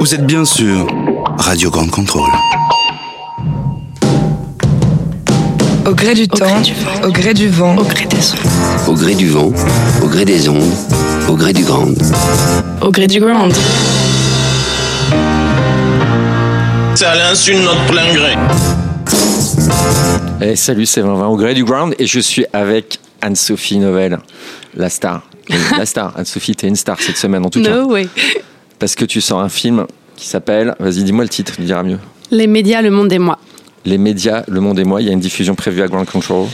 [0.00, 0.86] Vous êtes bien sûr
[1.38, 2.30] Radio Grande Contrôle.
[5.86, 6.62] Au gré du temps,
[7.04, 8.88] au gré du vent, au gré des ondes.
[8.88, 9.52] Au gré du vent,
[10.02, 10.72] au gré des ondes,
[11.28, 11.88] au gré du grand.
[12.80, 13.48] Au gré du grand.
[16.94, 18.34] C'est à l'insu de notre plein gré.
[20.40, 24.18] Eh, salut, c'est 20 au gré du ground et je suis avec Anne-Sophie Novelle,
[24.74, 25.22] la star.
[25.76, 26.12] La star.
[26.16, 27.70] Anne-Sophie, t'es une star cette semaine en tout cas.
[27.70, 28.08] No way.
[28.78, 29.86] Parce que tu sors un film
[30.16, 31.98] qui s'appelle, vas-y, dis-moi le titre, tu diras mieux.
[32.30, 33.38] Les médias, le monde et moi.
[33.84, 35.00] Les médias, Le Monde et moi.
[35.00, 36.46] Il y a une diffusion prévue à Ground Control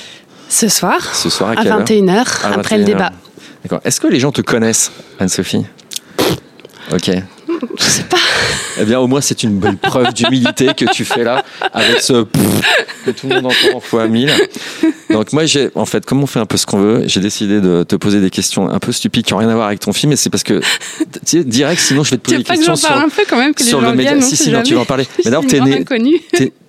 [0.49, 2.87] Ce soir, ce soir à, à quelle heure 21h, À après le 21h.
[2.87, 3.13] débat.
[3.65, 3.81] D'accord.
[3.85, 5.65] Est-ce que les gens te connaissent, Anne-Sophie?
[6.93, 7.11] Ok.
[7.79, 8.17] Je sais pas.
[8.81, 12.25] Eh bien, au moins, c'est une belle preuve d'humilité que tu fais là, avec ce
[13.05, 14.33] que tout le monde entend en fois mille.
[15.11, 17.61] Donc, moi, j'ai, en fait, comme on fait un peu ce qu'on veut, j'ai décidé
[17.61, 19.93] de te poser des questions un peu stupides qui n'ont rien à voir avec ton
[19.93, 22.75] film, et c'est parce que, tu sais, direct, sinon, je vais te poser des questions
[22.75, 24.21] sur, un peu quand même, que les sur gens le média.
[24.21, 25.07] Si, si, non, tu vas en parler.
[25.25, 25.85] Mais d'abord, suis t'es né,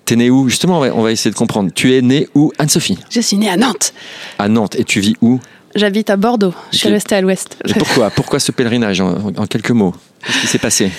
[0.05, 0.47] t'es, né où?
[0.47, 1.71] Justement, on va, on va essayer de comprendre.
[1.73, 3.93] Tu es né où, Anne-Sophie Je suis née à Nantes.
[4.37, 4.75] À Nantes.
[4.75, 5.39] Et tu vis où?
[5.73, 6.53] J'habite à Bordeaux.
[6.71, 7.57] Je suis restée à l'ouest.
[7.77, 8.09] Pourquoi?
[8.09, 9.01] Pourquoi ce pèlerinage?
[9.01, 9.93] En, en quelques mots
[10.25, 10.91] Qu'est-ce qui s'est passé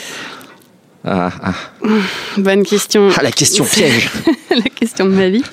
[1.04, 1.52] ah, ah.
[2.36, 3.08] Bonne question.
[3.16, 4.10] Ah, la question piège
[4.50, 5.42] la question de ma vie.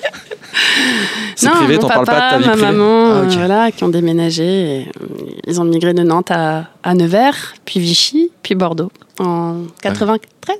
[1.36, 3.32] C'est non, privé, t'en parles pas de ta vie ma privée maman, Ah, ok.
[3.32, 4.44] euh, voilà, qui ont déménagé.
[4.44, 4.88] et,
[5.46, 10.56] ils ont migré de Nantes à, à Nevers, puis Vichy, puis Bordeaux en 93.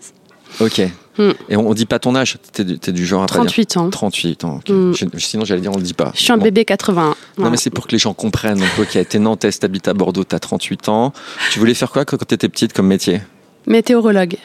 [0.61, 0.83] Ok.
[1.17, 1.31] Hmm.
[1.49, 3.45] Et on, on dit pas ton âge T'es du, t'es du genre à pas dire
[3.45, 3.91] 38 ans.
[3.91, 4.57] 38 ans.
[4.57, 4.69] ok.
[4.71, 4.93] Hmm.
[4.95, 6.13] Je- sinon, j'allais dire, on le dit pas.
[6.15, 6.45] Je suis un Bon.
[6.45, 7.09] bébé 81.
[7.11, 7.51] Non, Voilà.
[7.51, 8.59] mais c'est pour que les gens comprennent.
[8.79, 11.13] Donc, as été Nantes, t'habites à Bordeaux, t'as 38 ans.
[11.53, 13.21] Tu voulais faire quoi quand quand t'étais petite comme métier?
[13.67, 14.37] Météorologue.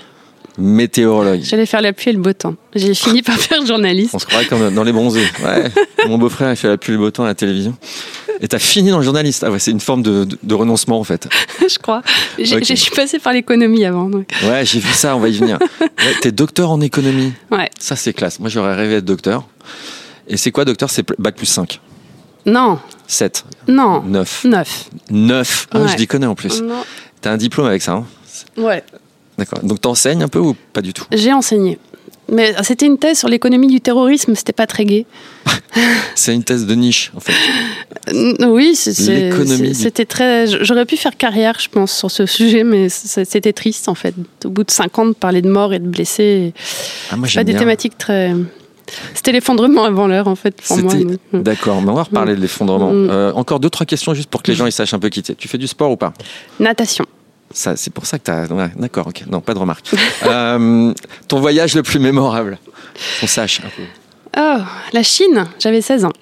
[0.58, 1.42] Météorologue.
[1.44, 2.56] J'allais faire la pluie et le beau temps.
[2.75, 4.14] J'ai fini par faire journaliste.
[4.14, 5.25] On se croirait comme dans les bronzés.
[5.44, 5.72] Ouais.
[6.08, 7.75] Mon beau-frère, il fait la pluie et le beau temps à la télévision.
[8.41, 9.44] Et t'as fini dans le journaliste.
[9.45, 11.27] Ah ouais, c'est une forme de, de- de renoncement en fait.
[11.69, 12.02] je crois.
[12.38, 14.09] Je suis passée par l'économie avant.
[14.09, 14.30] donc.
[14.44, 15.58] Ouais, j'ai vu ça, on va y venir.
[15.81, 17.33] Ouais, T'es docteur en économie.
[17.52, 17.69] Ouais.
[17.77, 18.39] Ça, c'est classe.
[18.39, 19.45] Moi, j'aurais rêvé d'être docteur.
[20.30, 20.89] Et c'est quoi, docteur?
[20.89, 21.81] C'est bac plus 5.
[22.45, 24.01] Non, 7, non.
[24.03, 24.45] 9.
[24.45, 24.89] 9.
[25.12, 25.68] 9.
[25.72, 25.88] Ah, Ouais.
[25.89, 26.63] je déconne en plus.
[27.22, 28.06] T'as un diplôme avec ça, hein
[28.56, 28.81] Ouais.
[29.38, 29.59] D'accord.
[29.63, 31.03] Donc t'enseignes un peu ou pas du tout?
[31.12, 31.78] J'ai enseigné.
[32.31, 35.06] Mais c'était une thèse sur l'économie du terrorisme, c'était pas très gai.
[36.16, 37.34] C'est une thèse de niche, en fait.
[38.45, 40.47] Oui, c'était très.
[40.63, 44.13] J'aurais pu faire carrière, je pense, sur ce sujet, mais c'était triste en fait.
[44.45, 46.53] Au bout de 5 ans, de parler de morts et de blessés,
[47.12, 47.59] Ah, moi, pas des bien.
[47.59, 48.34] thématiques très.
[49.13, 50.94] C'était l'effondrement avant l'heure en fait pour moi.
[50.95, 51.41] Mm.
[51.44, 52.91] D'accord, mais on va reparler de l'effondrement.
[52.91, 53.09] Mm.
[53.12, 55.22] Euh, encore deux, trois questions juste pour que les gens ils sachent un peu qui
[55.22, 55.35] t'es.
[55.35, 56.13] Tu fais du sport ou pas?
[56.59, 57.06] Natation.
[57.52, 58.48] Ça, c'est pour ça que t'as.
[58.48, 59.24] ouais, D'accord, ok.
[59.30, 59.86] Non, pas de remarque.
[60.26, 60.94] Euh,
[61.28, 62.60] ton voyage le plus mémorable
[63.20, 63.84] Qu'on sache un peu.
[64.38, 64.62] Oh,
[64.94, 66.14] la Chine, j'avais 16 ans.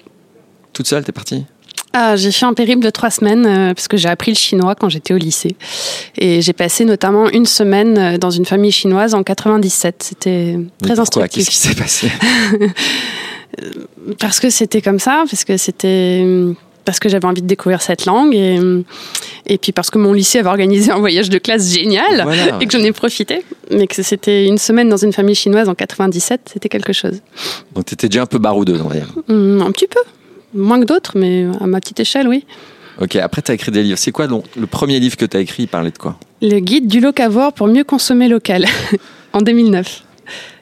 [0.72, 1.44] Toute seule, t'es partie?
[1.92, 4.74] Ah, j'ai fait un périple de trois semaines euh, parce que j'ai appris le chinois
[4.74, 5.56] quand j'étais au lycée.
[6.16, 10.02] Et j'ai passé notamment une semaine euh, dans une famille chinoise en 97.
[10.02, 11.44] C'était très instructif.
[11.44, 12.10] Qu'est-ce qui s'est passé?
[14.20, 16.24] Parce que c'était comme ça, parce que c'était
[16.88, 18.58] parce que j'avais envie de découvrir cette langue et,
[19.44, 22.56] et puis parce que mon lycée avait organisé un voyage de classe génial Voilà.
[22.62, 23.44] et que j'en ai profité.
[23.70, 27.20] Mais que c'était une semaine dans une famille chinoise en 97, c'était quelque chose.
[27.74, 29.08] Donc t'étais déjà un peu baroudeuse, on va dire.
[29.28, 30.00] Hum, un petit peu.
[30.54, 32.46] Moins que d'autres, mais à ma petite échelle, oui.
[33.02, 33.98] Ok, après t'as écrit des livres.
[33.98, 36.18] C'est quoi donc, le premier livre que t'as écrit Il parlait de quoi?
[36.40, 38.64] Le guide du locavore pour mieux consommer local,
[39.34, 40.04] en 2009,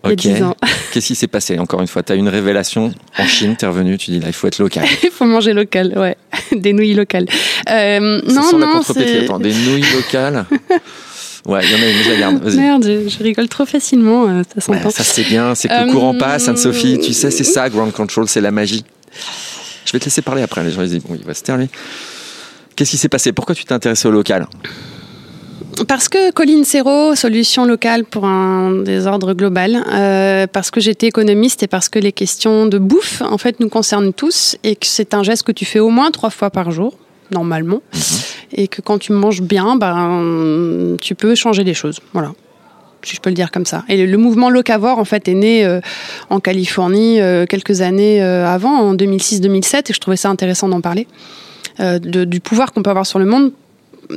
[0.04, 0.18] il y a Ok.
[0.18, 0.56] 10 ans.
[0.92, 3.98] Qu'est-ce qui s'est passé Encore une fois, t'as eu une révélation en Chine, t'es revenu,
[3.98, 4.84] tu dis là, il faut être local.
[5.02, 6.16] Il faut manger local, ouais.
[6.52, 7.26] Des nouilles locales.
[7.70, 9.24] Euh, non, la non, c'est...
[9.24, 10.44] Attends, des nouilles locales?
[11.46, 12.42] Ouais, il y en a une, je la garde.
[12.42, 12.56] Vas-y.
[12.56, 15.88] Merde, je, je rigole trop facilement, euh, ça Ouais, ça c'est bien, c'est que le
[15.88, 16.98] Euh, courant passe, Anne-Sophie.
[16.98, 18.84] Tu sais, c'est ça, Ground Control, c'est la magie.
[19.84, 20.64] Je vais te laisser parler après.
[20.64, 21.68] Les gens ils disent, bon, il va se lui.
[22.74, 23.32] Qu'est-ce qui s'est passé?
[23.32, 24.46] Pourquoi tu t'es intéressé au local?
[25.88, 31.62] Parce que Colline Serrault, solution locale pour un désordre global, euh, parce que j'étais économiste
[31.62, 35.14] et parce que les questions de bouffe, en fait, nous concernent tous et que c'est
[35.14, 36.96] un geste que tu fais au moins trois fois par jour,
[37.30, 37.80] normalement,
[38.52, 42.00] et que quand tu manges bien, ben, tu peux changer les choses.
[42.12, 42.32] Voilà.
[43.02, 43.84] Si je peux le dire comme ça.
[43.88, 45.80] Et le, le mouvement locavore, en fait, est né euh,
[46.28, 50.80] en Californie euh, quelques années euh, avant, en 2006-2007, et je trouvais ça intéressant d'en
[50.80, 51.06] parler.
[51.78, 53.52] De- du pouvoir qu'on peut avoir sur le monde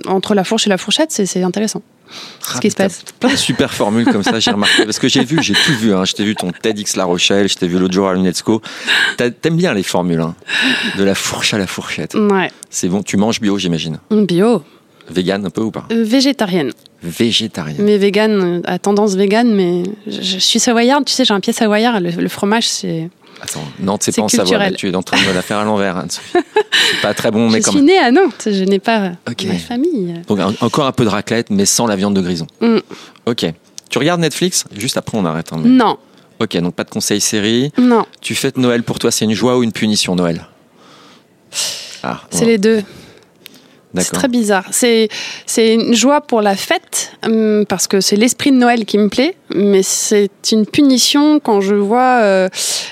[0.08, 1.82] entre la fourche et la fourchette, c'est- intéressant.
[2.42, 2.88] Ce qui se Ah,
[3.20, 3.36] passe.
[3.40, 4.84] super formules comme ça, j'ai remarqué.
[4.84, 5.94] Parce que j'ai vu, j'ai tout vu.
[5.94, 6.06] Hein.
[6.06, 8.62] Je t'ai vu ton TEDx La Rochelle, je t'ai vu l'autre jour à l'UNESCO.
[9.18, 10.36] T'aimes bien les formules, hein.
[10.98, 12.16] de la fourche à la fourchette.
[12.16, 12.50] Ouais.
[12.72, 14.00] C'est bon, tu manges bio, j'imagine.
[14.12, 14.64] Bio.
[15.12, 15.86] Vegan un peu ou pas?
[15.92, 16.72] Euh, végétarienne.
[17.04, 17.84] Végétarienne.
[17.84, 21.40] Mais vegan, euh, à tendance vegan, mais je, je suis savoyarde, tu sais, j'ai un
[21.40, 23.10] pied savoyard, le, le fromage, c'est.
[23.42, 24.72] Attends, Nantes, c'est pas en Savoie.
[24.72, 26.04] Tu es en train de la faire à l'envers.
[26.10, 27.88] C'est pas très bon, mais je quand suis même.
[27.88, 29.46] née à Nantes, je n'ai pas Ok.
[29.46, 30.16] ma famille.
[30.28, 32.48] Donc encore un peu de raclette, mais sans la viande de grison.
[32.62, 32.78] Mm.
[33.26, 33.46] Ok.
[33.90, 34.66] Tu regardes Netflix?
[34.76, 35.52] Juste après, on arrête.
[35.54, 35.98] hein, mais- Non,
[36.42, 37.72] Ok, donc pas de conseils série.
[37.78, 40.46] non, Tu fêtes Noël pour toi, c'est une joie ou une punition Noël?
[42.04, 42.82] Ah, c'est les deux.
[43.96, 44.66] C'est très bizarre.
[44.72, 45.10] C'est
[45.46, 49.10] c'est une joie pour la fête hum, parce que c'est l'esprit de Noël qui me
[49.10, 52.50] plaît, mais c'est une punition quand je vois euh,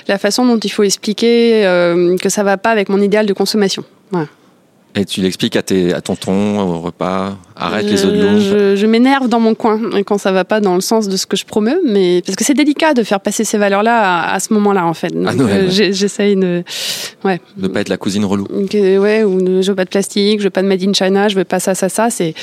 [0.08, 3.32] la façon dont il faut expliquer euh, que ça va pas avec mon idéal de
[3.32, 3.84] consommation.
[4.10, 4.28] Voilà.
[4.94, 8.40] Et tu l'expliques à, tes, à tonton au repas, arrête les je, autres loups.
[8.40, 11.24] Je, je m'énerve dans mon coin quand ça va pas dans le sens de ce
[11.26, 14.40] que je promeux, mais parce que c'est délicat de faire passer ces valeurs-là à, à
[14.40, 15.10] ce moment-là en fait.
[15.14, 15.66] Donc, ouais.
[15.68, 16.64] j'ai- j'essaye de,
[17.24, 18.46] ouais, De pas être la cousine relou.
[18.68, 20.92] que- ouais, ou ne- je veux pas de plastique, je veux pas de made in
[20.94, 22.10] China, je veux pas ça, ça, ça.
[22.10, 22.34] C'est,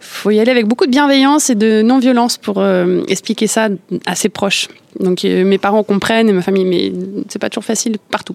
[0.00, 3.68] faut y aller avec beaucoup de bienveillance et de non-violence pour euh, expliquer ça
[4.06, 4.66] à ses proches.
[4.98, 6.92] Donc euh, mes parents comprennent et ma famille, mais
[7.28, 8.34] c'est pas toujours facile partout.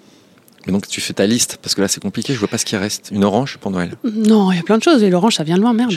[0.68, 2.66] Et donc tu fais ta liste, parce que là c'est compliqué, je vois pas ce
[2.66, 3.10] qui reste.
[3.12, 3.92] Une orange pour Noël.
[4.04, 5.02] Non, il y a plein de choses.
[5.04, 5.94] Et l'orange, ça vient de loin, merde.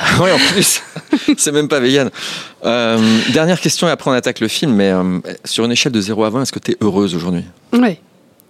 [0.00, 0.80] Ah ouais, en plus,
[1.36, 2.10] c'est même pas vegan.
[2.64, 6.00] Euh, dernière question et après on attaque le film, mais euh, sur une échelle de
[6.00, 7.44] 0 à 20, est-ce que tu es heureuse aujourd'hui?
[7.72, 8.00] Ouais.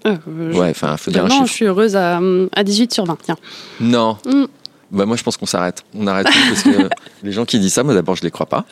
[0.07, 0.17] Euh,
[0.53, 1.55] je- Ouais, enfin, faut dire un non, je chiffre.
[1.55, 2.21] suis heureuse à,
[2.55, 3.17] à 18 sur 20.
[3.25, 3.37] Tiens.
[3.81, 4.17] Non.
[4.27, 4.45] Mm.
[4.93, 5.83] Bah moi je pense qu'on s'arrête.
[5.95, 6.89] On arrête parce que
[7.25, 8.65] les gens qui disent ça, moi d'abord je les crois pas.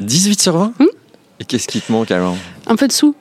[0.00, 0.84] 18 sur 20 Mm.
[1.40, 2.36] Et qu'est-ce qui te manque alors
[2.66, 3.14] Un peu de sous.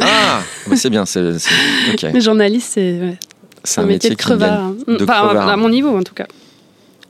[0.00, 1.50] Ah bah, C'est bien, c'est c'est-
[1.92, 2.02] ok.
[2.14, 3.18] Les journalistes, c'est ouais,
[3.62, 4.38] C'est un, métier de qui gagne.
[4.38, 4.60] crevard.
[4.60, 4.74] hein.
[4.88, 5.48] de Enfin, crevard.
[5.48, 6.26] à mon niveau, en tout cas.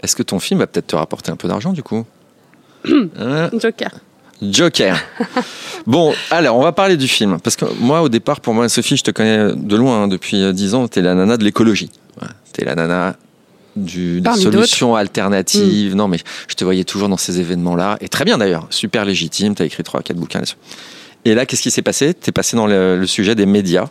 [0.03, 2.05] Est-ce que ton film va peut-être te rapporter un peu d'argent du coup
[3.19, 3.91] Hein Joker.
[4.43, 4.99] Joker.
[5.87, 7.39] Bon, alors on va parler du film.
[7.43, 10.43] Parce que moi, au départ, pour moi, Sophie, je te connais de loin, hein, depuis
[10.43, 11.91] euh, 10 ans, t'es la nana de l'écologie.
[12.23, 13.17] Ouais, t'es la nana
[13.77, 15.95] du, des solutions alternatives.
[15.95, 16.19] Non, mais
[16.49, 17.99] je te voyais toujours dans ces événements-là.
[18.01, 20.57] Et très bien d'ailleurs, super légitime, t'as écrit 3-4 bouquins là-dessus.
[21.25, 22.15] Et là, qu'est-ce qui s'est passé?
[22.15, 23.87] T'es passé dans le, le sujet des médias.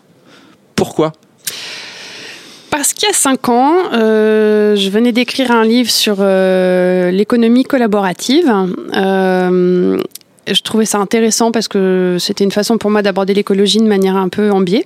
[0.75, 1.13] Pourquoi?
[2.73, 7.65] Parce qu'il y a cinq ans, euh, je venais d'écrire un livre sur euh, l'économie
[7.65, 8.51] collaborative.
[8.95, 9.99] Euh,
[10.47, 14.15] je trouvais ça intéressant parce que c'était une façon pour moi d'aborder l'écologie de manière
[14.15, 14.85] un peu en biais.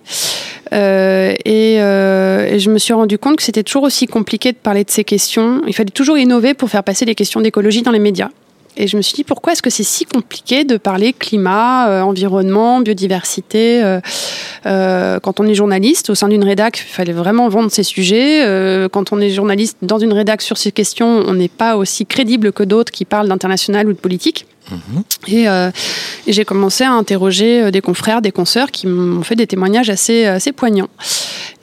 [0.73, 4.57] Euh, et, euh, et je me suis rendu compte que c'était toujours aussi compliqué de
[4.57, 5.61] parler de ces questions.
[5.67, 8.29] Il fallait toujours innover pour faire passer les questions d'écologie dans les médias.
[8.79, 12.01] Et je me suis dit, pourquoi est-ce que c'est si compliqué de parler climat, euh,
[12.01, 13.81] environnement, biodiversité
[14.63, 18.43] Quand on est journaliste au sein d'une rédac, il fallait vraiment vendre ces sujets.
[18.91, 22.51] Quand on est journaliste dans une rédac sur ces questions, on n'est pas aussi crédible
[22.51, 24.45] que d'autres qui parlent d'international ou de politique.
[25.27, 25.71] Et, euh,
[26.25, 29.89] et j'ai commencé à interroger euh, des confrères, des consoeurs qui m'ont fait des témoignages
[29.89, 30.89] assez, assez poignants.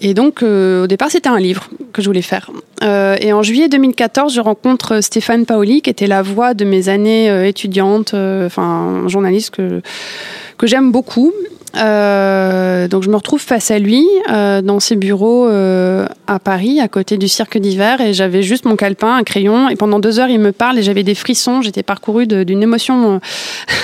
[0.01, 2.51] Et donc, euh, au départ, c'était un livre que je voulais faire.
[2.83, 6.89] Euh, et en juillet 2014, je rencontre Stéphane Paoli, qui était la voix de mes
[6.89, 9.81] années euh, étudiantes, euh, enfin, journaliste que,
[10.59, 11.33] que j'aime beaucoup.
[11.77, 16.81] Euh, donc je me retrouve face à lui euh, dans ses bureaux euh, à Paris,
[16.81, 20.21] à côté du cirque d'hiver, et j'avais juste mon calepin, un crayon, et pendant deux
[20.21, 21.63] heures il me parle et j'avais des frissons.
[21.63, 23.21] J'étais parcourue d'une émotion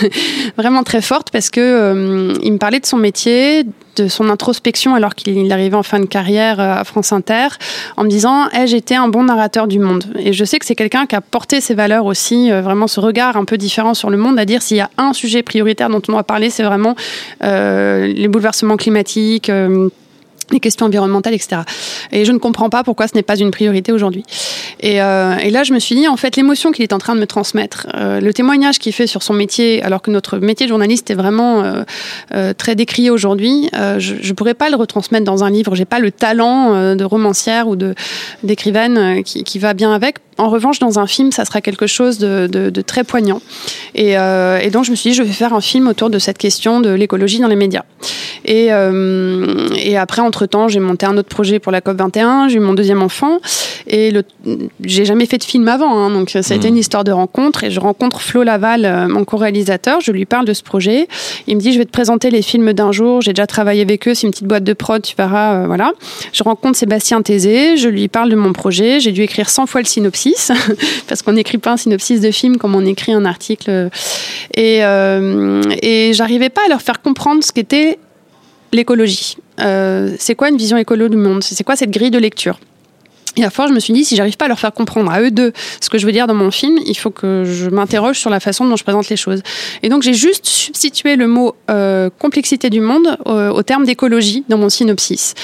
[0.03, 0.09] euh,
[0.57, 3.65] vraiment très forte parce que euh, il me parlait de son métier,
[3.97, 7.49] de son introspection alors qu'il arrivait en fin de carrière euh, à France Inter,
[7.97, 10.75] en me disant ai-je été un bon narrateur du monde Et je sais que c'est
[10.75, 14.11] quelqu'un qui a porté ses valeurs aussi, euh, vraiment ce regard un peu différent sur
[14.11, 16.63] le monde, à dire s'il y a un sujet prioritaire dont on doit parler, c'est
[16.63, 16.95] vraiment
[17.45, 19.51] euh, les bouleversements climatiques.
[20.53, 21.63] Les questions environnementales, etc.
[22.13, 24.25] Et je ne comprends pas pourquoi ce n'est pas une priorité aujourd'hui.
[24.81, 27.15] Et, euh, et là, je me suis dit, en fait, l'émotion qu'il est en train
[27.15, 30.67] de me transmettre, euh, le témoignage qu'il fait sur son métier, alors que notre métier
[30.67, 31.83] de journaliste est vraiment euh,
[32.35, 35.75] euh, très décrié aujourd'hui, euh, je ne pourrais pas le retransmettre dans un livre.
[35.75, 37.95] J'ai pas le talent euh, de romancière ou de
[38.43, 40.17] d'écrivaine qui, qui va bien avec.
[40.41, 43.43] En revanche, dans un film, ça sera quelque chose de, très poignant.
[43.95, 46.19] Et, euh, et donc, je me suis dit, je vais faire un film autour de
[46.19, 47.85] cette question de l'écologie dans les médias.
[48.47, 52.61] Et, euh, et après, entre-temps, j'ai monté un autre projet pour la COP21, j'ai eu
[52.61, 53.39] mon deuxième enfant,
[53.93, 54.23] et le,
[54.85, 56.75] j'ai jamais fait de film avant, hein, donc ça a été Mhm.
[56.75, 60.47] une histoire de rencontre, et je rencontre Flo Laval, euh, mon co-réalisateur, je lui parle
[60.47, 61.09] de ce projet,
[61.49, 64.07] il me dit, je vais te présenter les films d'un jour, j'ai déjà travaillé avec
[64.07, 65.93] eux, c'est une petite boîte de prod, tu verras, euh, voilà.
[66.33, 69.81] Je rencontre Sébastien Tézé, je lui parle de mon projet, j'ai dû écrire 100 fois
[69.81, 70.53] le synopsis,
[71.09, 73.91] parce qu'on n'écrit pas un synopsis de film comme on écrit un article,
[74.55, 77.99] et, euh, et j'arrivais pas à leur faire comprendre ce qu'était
[78.73, 79.37] l'écologie.
[79.59, 81.43] Euh, c'est quoi une vision écolo du monde?
[81.43, 82.61] C'est quoi cette grille de lecture?
[83.37, 85.21] Et à force, je me suis dit, si j'arrive pas à leur faire comprendre à
[85.21, 88.19] eux deux ce que je veux dire dans mon film, il faut que je m'interroge
[88.19, 89.43] sur la façon dont je présente les choses.
[89.83, 94.45] Et donc, j'ai juste substitué le mot euh, complexité du monde euh, au terme d'écologie
[94.49, 95.35] dans mon synopsis.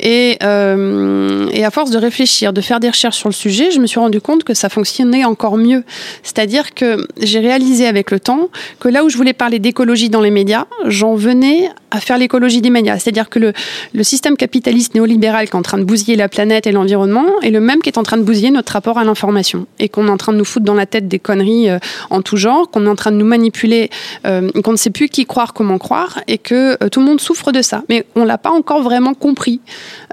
[0.00, 3.80] Et, euh, et à force de réfléchir, de faire des recherches sur le sujet, je
[3.80, 5.84] me suis rendu compte que ça fonctionnait encore mieux.
[6.22, 8.48] C'est-à-dire que j'ai réalisé avec le temps
[8.80, 12.60] que là où je voulais parler d'écologie dans les médias, j'en venais à faire l'écologie
[12.60, 12.98] des médias.
[12.98, 13.52] C'est-à-dire que le,
[13.92, 17.50] le système capitaliste néolibéral qui est en train de bousiller la planète et l'environnement est
[17.50, 20.10] le même qui est en train de bousiller notre rapport à l'information et qu'on est
[20.10, 21.78] en train de nous foutre dans la tête des conneries euh,
[22.10, 23.90] en tout genre, qu'on est en train de nous manipuler,
[24.26, 27.20] euh, qu'on ne sait plus qui croire, comment croire et que euh, tout le monde
[27.20, 27.82] souffre de ça.
[27.88, 29.60] Mais on l'a pas encore vraiment compris.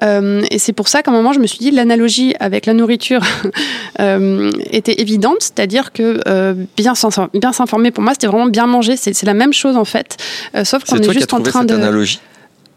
[0.01, 3.21] Et c'est pour ça qu'à un moment, je me suis dit l'analogie avec la nourriture
[3.99, 6.19] était évidente, c'est-à-dire que
[6.75, 8.95] bien s'informer pour moi, c'était vraiment bien manger.
[8.97, 10.17] C'est la même chose en fait,
[10.63, 11.75] sauf qu'on est, est juste en train de.
[11.75, 12.19] Analogie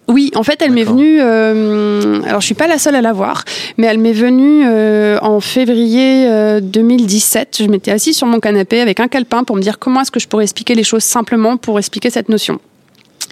[0.06, 1.18] oui, en fait, elle m'est venue.
[1.20, 3.44] Euh, alors, je suis pas la seule à la voir,
[3.78, 7.58] mais elle m'est venue euh, en février euh, 2017.
[7.60, 10.20] Je m'étais assise sur mon canapé avec un calepin pour me dire comment est-ce que
[10.20, 12.60] je pourrais expliquer les choses simplement pour expliquer cette notion.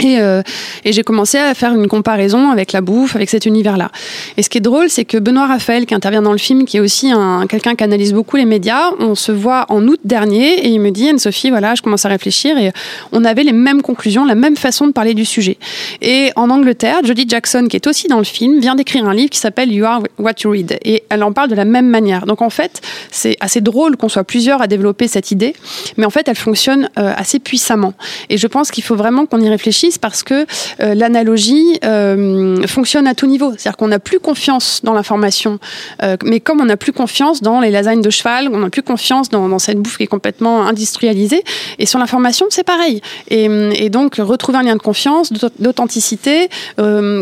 [0.01, 0.43] Et, euh,
[0.85, 3.91] et j'ai commencé à faire une comparaison avec la bouffe, avec cet univers-là.
[4.37, 6.77] Et ce qui est drôle, c'est que Benoît Raphaël, qui intervient dans le film, qui
[6.77, 10.67] est aussi un, quelqu'un qui analyse beaucoup les médias, on se voit en août dernier
[10.67, 12.73] et il me dit, Anne-Sophie, voilà, je commence à réfléchir et
[13.13, 15.59] on avait les mêmes conclusions, la même façon de parler du sujet.
[16.01, 19.31] Et en Angleterre, Jodie Jackson, qui est aussi dans le film, vient d'écrire un livre
[19.31, 20.79] qui s'appelle You Are What You Read.
[20.85, 22.27] Et elle en parle de la même manière.
[22.27, 22.81] Donc en fait,
[23.11, 25.55] c'est assez drôle qu'on soit plusieurs à développer cette idée,
[25.97, 27.95] mais en fait, elle fonctionne euh, assez puissamment.
[28.29, 30.47] Et je pense qu'il faut vraiment qu'on y réfléchisse parce que
[30.81, 33.53] euh, l'analogie euh, fonctionne à tout niveau.
[33.57, 35.59] C'est-à-dire qu'on n'a plus confiance dans l'information,
[36.03, 38.83] euh, mais comme on n'a plus confiance dans les lasagnes de cheval, on n'a plus
[38.83, 41.43] confiance dans, cette bouffe qui est complètement industrialisée.
[41.79, 43.01] Et sur l'information, c'est pareil.
[43.29, 46.49] Et, donc, retrouver un lien de confiance, d'authenticité,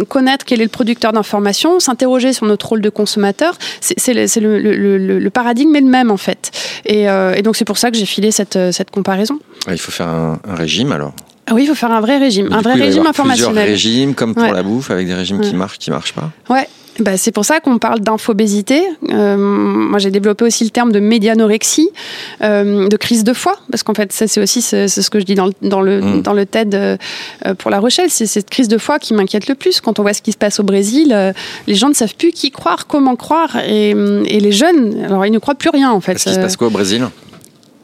[0.08, 5.74] connaître quel est le producteur d'information, s'interroger sur notre rôle de consommateur, c'est le, paradigme
[5.76, 6.50] est le même en fait.
[6.84, 7.06] Et,
[7.42, 8.58] donc, c'est pour ça que j'ai filé cette,
[8.92, 9.38] comparaison.
[9.68, 12.56] Il faut faire un, régime alors ah oui, il faut faire un vrai régime, Mais
[12.56, 13.54] un vrai coup, régime informationnel.
[13.54, 14.52] Plusieurs régimes, comme pour Ouais.
[14.52, 16.30] la bouffe, avec des régimes qui marchent, qui marchent pas.
[16.48, 16.68] Ouais.
[16.98, 18.82] Bah, c'est pour ça qu'on parle d'infobésité.
[19.10, 21.88] Euh, moi, j'ai développé aussi le terme de médianorexie,
[22.42, 25.34] euh, de crise de foi, parce qu'en fait, ça, c'est aussi ce que je dis
[25.34, 26.22] dans le, dans le, Mm.
[26.22, 26.96] dans le TED euh,
[27.58, 28.10] pour La Rochelle.
[28.10, 29.80] C'est cette crise de foi qui m'inquiète le plus.
[29.80, 31.32] Quand on voit ce qui se passe au Brésil,
[31.66, 35.32] les gens ne savent plus qui croire, comment croire, et, et les jeunes, alors ils
[35.32, 36.12] ne croient plus rien en fait.
[36.12, 37.06] Est-ce qu'il se passe quoi au Brésil?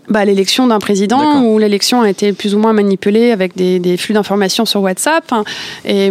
[0.08, 3.96] Bah, l'élection d'un président où l'élection a été plus ou moins manipulée avec des, des
[3.96, 5.44] flux d'informations sur WhatsApp hein,
[5.84, 6.06] et,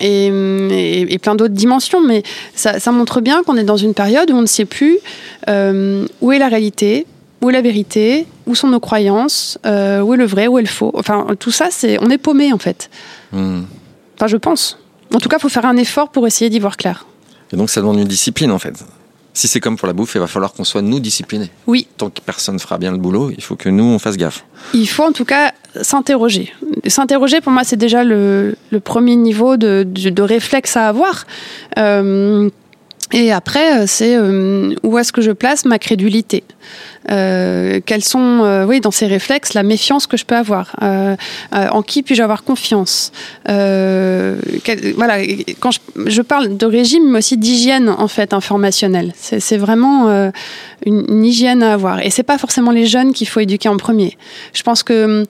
[0.00, 2.00] et, et- et plein d'autres dimensions.
[2.00, 2.22] Mais
[2.54, 4.98] ça, ça montre bien qu'on est dans une période où on ne sait plus
[5.48, 7.06] euh, où est la réalité,
[7.42, 10.62] où est la vérité, où sont nos croyances, euh, où est le vrai, où est
[10.62, 10.92] le faux.
[10.94, 12.90] Enfin, tout ça, c'est on est paumé en fait.
[13.32, 13.62] Hmm.
[14.16, 14.78] Enfin, je pense.
[15.14, 17.06] En tout cas, il faut faire un effort pour essayer d'y voir clair.
[17.52, 18.74] Et donc ça demande une discipline en fait.
[19.32, 21.50] Si c'est comme pour la bouffe, il va falloir qu'on soit nous disciplinés.
[21.66, 24.44] Oui, Tant que personne fera bien le boulot, il faut que nous on fasse gaffe.
[24.74, 26.52] Il faut en tout cas s'interroger.
[26.86, 31.26] S'interroger, pour moi, c'est déjà le, le premier niveau de, de, de réflexe à avoir.
[31.78, 32.50] Euh,
[33.12, 36.44] et après, euh, c'est euh, où est-ce que je place ma crédulité?
[37.10, 40.76] Euh, Quels sont, euh, oui, dans ces réflexes, la méfiance que je peux avoir?
[40.82, 41.16] Euh,
[41.54, 43.10] euh, En qui puis-je avoir confiance?
[43.46, 45.18] Quel- Voilà,
[45.60, 49.12] quand je, je parle de régime, mais aussi d'hygiène, en fait, informationnelle.
[49.16, 50.08] C'est vraiment
[50.86, 52.00] une, une hygiène à avoir.
[52.04, 54.16] Et c'est pas forcément les jeunes qu'il faut éduquer en premier.
[54.52, 55.24] Je pense que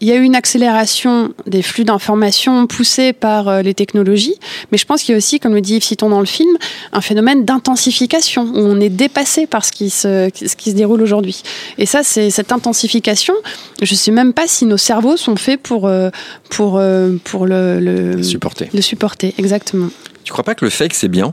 [0.00, 4.34] il y a eu une accélération des flux d'informations poussés par euh, les technologies,
[4.70, 6.56] mais je pense qu'il y a aussi, comme le dit Yves Citon dans le film,
[6.92, 11.02] un phénomène d'intensification où on est dépassé par ce qui se, ce qui se déroule
[11.02, 11.42] aujourd'hui.
[11.78, 13.34] Et ça, c'est cette intensification.
[13.82, 16.10] Je sais même pas si nos cerveaux sont faits pour euh,
[16.50, 18.68] pour euh, pour le, le Supporter.
[18.72, 19.34] le supporter.
[19.38, 19.88] Exactement.
[20.24, 21.32] Tu crois pas que le fake c'est bien?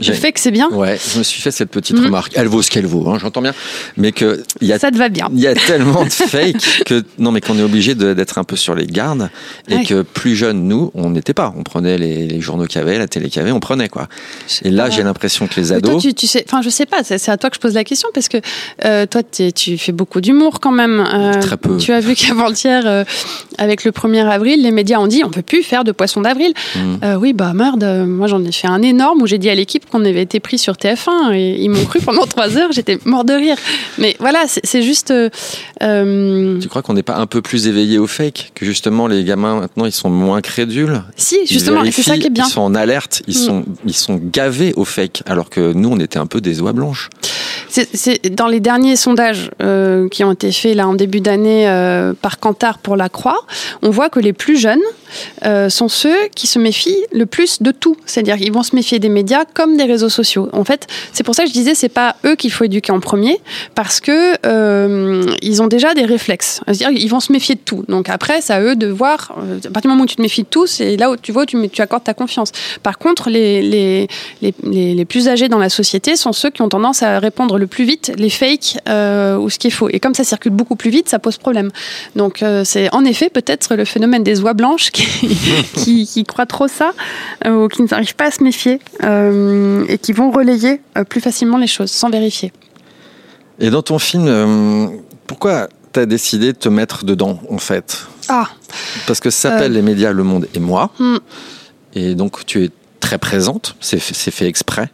[0.00, 0.68] Je fais que c'est bien.
[0.70, 2.04] Ouais, je me suis fait cette petite Mhm.
[2.06, 2.32] remarque.
[2.36, 3.52] Elle vaut ce qu'elle vaut, hein, j'entends bien.
[3.96, 5.28] Mais que y a Ça te va bien.
[5.32, 8.54] il y a tellement de fake que non mais qu'on est obligé d'être un peu
[8.56, 9.28] sur les gardes
[9.68, 9.84] et Ouais.
[9.84, 12.98] que plus jeunes nous on n'était pas on prenait les, les journaux qu'il y avait
[12.98, 14.08] la télé qu'il y avait on prenait quoi
[14.64, 16.86] et là j'ai l'impression que les Mais toi, ados tu, tu sais, enfin, je sais
[16.86, 18.38] pas, c'est à toi que je pose la question parce que
[18.84, 21.00] euh, toi, tu fais beaucoup d'humour quand même.
[21.12, 21.76] Euh, Très peu.
[21.76, 23.04] Tu as vu qu'avant-hier, euh,
[23.58, 26.52] avec le 1er avril, les médias ont dit on peut plus faire de poisson d'avril.
[27.02, 29.88] Euh, oui, bah merde, moi j'en ai fait un énorme où j'ai dit à l'équipe
[29.88, 33.24] qu'on avait été pris sur TF1 et ils m'ont cru pendant trois heures, j'étais mort
[33.24, 33.56] de rire.
[33.98, 35.10] Mais voilà, c'est juste.
[35.10, 35.30] euh,
[35.82, 39.24] euh, tu crois qu'on n'est pas un peu plus éveillé au fake que justement les
[39.24, 41.02] gamins maintenant ils sont moins crédules?
[41.16, 42.44] Si, justement, c'est ça qui est bien.
[42.46, 43.46] ils sont en alerte ils Mm.
[43.46, 46.72] sont ils sont gavés au fake alors que nous on était un peu des oies
[46.72, 47.08] blanches
[47.68, 52.14] C'est- dans les derniers sondages euh, qui ont été faits là en début d'année euh,
[52.20, 53.40] par Kantar pour la Croix,
[53.82, 54.80] on voit que les plus jeunes
[55.68, 57.96] sont ceux qui se méfient le plus de tout.
[58.06, 60.48] C'est-à-dire qu'ils vont se méfier des médias comme des réseaux sociaux.
[60.52, 63.00] En fait, c'est pour ça que je disais, c'est pas eux qu'il faut éduquer en
[63.00, 63.40] premier,
[63.74, 66.60] parce que euh, ils ont déjà des réflexes.
[66.66, 67.84] C'est-à-dire, ils vont se méfier de tout.
[67.88, 69.34] Donc après, c'est à eux de voir.
[69.38, 71.32] euh, À partir du moment où tu te méfies de tout, c'est là où tu
[71.32, 72.52] vois, tu, accordes ta confiance.
[72.82, 74.08] Par contre, les,
[75.08, 78.12] plus âgés dans la société sont ceux qui ont tendance à répondre le plus vite
[78.16, 79.88] les fakes euh, ou ce qui est faux.
[79.90, 81.70] Et comme ça circule beaucoup plus vite, ça pose problème.
[82.16, 85.06] Donc c'est en effet peut-être le phénomène des oies blanches qui,
[86.06, 86.92] qui, croient trop ça
[87.46, 88.80] ou qui n'arrivent pas à se méfier
[89.88, 92.52] et qui vont relayer euh, plus facilement les choses sans vérifier.
[93.58, 94.86] Et dans ton film, euh,
[95.26, 98.06] pourquoi t'as décidé de te mettre dedans, en fait?
[98.28, 98.48] Ah,
[99.06, 99.74] Parce que ça s'appelle Euh.
[99.76, 100.90] Les médias, le monde et moi.
[100.98, 101.16] Hmm.
[101.94, 102.70] Et donc, tu es
[103.00, 103.74] très présente.
[103.80, 104.90] C'est fait exprès.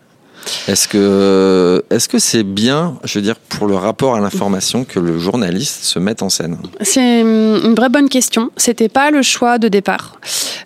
[0.69, 5.19] Est-ce que est-ce c'est bien, je veux dire, pour le rapport à l'information que le
[5.19, 6.59] journaliste se mette en scène?
[6.81, 8.51] C'est une vraie bonne question.
[8.57, 10.19] C'était pas le choix de départ.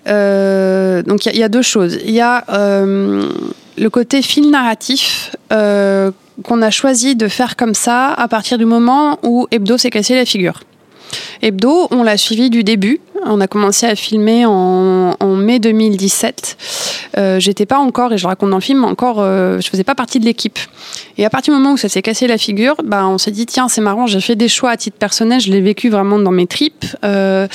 [0.06, 1.98] Euh, donc il y, a- il y a deux choses.
[2.04, 3.28] Il y a euh,
[3.76, 6.10] le côté fil narratif euh,
[6.42, 10.14] qu'on a choisi de faire comme ça à partir du moment où Hebdo s'est cassé
[10.14, 10.60] la figure.
[11.40, 13.00] Hebdo, on l'a suivi du début.
[13.26, 16.56] On a commencé à filmer en, mai 2017.
[17.16, 19.94] Euh, J'étais pas encore, et je raconte dans le film, encore, euh, je faisais pas
[19.94, 20.58] partie de l'équipe.
[21.16, 23.46] Et à partir du moment où ça s'est cassé la figure, bah, on s'est dit
[23.46, 26.30] tiens c'est marrant, j'ai fait des choix à titre personnel, je l'ai vécu vraiment dans
[26.30, 26.84] mes tripes.
[27.04, 27.48] Euh,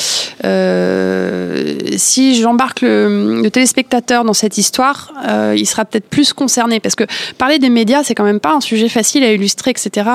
[1.96, 5.14] si j'embarque le, le téléspectateur dans cette histoire,
[5.56, 7.06] il sera peut-être plus concerné parce que
[7.38, 10.10] parler des médias c'est quand même pas un sujet facile à illustrer, etc.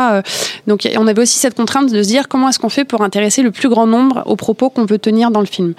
[0.67, 3.43] Donc on avait aussi cette contrainte de se dire comment est-ce qu'on fait pour intéresser
[3.43, 5.75] le plus grand nombre aux propos qu'on peut tenir dans le film.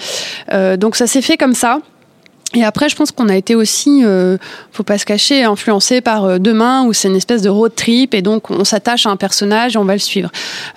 [0.52, 1.80] Euh, donc ça s'est fait comme ça.
[2.56, 4.38] Et après, je pense qu'on a été aussi, euh,
[4.72, 8.16] faut pas se cacher, influencé par euh, Demain, où c'est une espèce de road trip,
[8.16, 10.32] et donc on s'attache à un personnage et on va le suivre.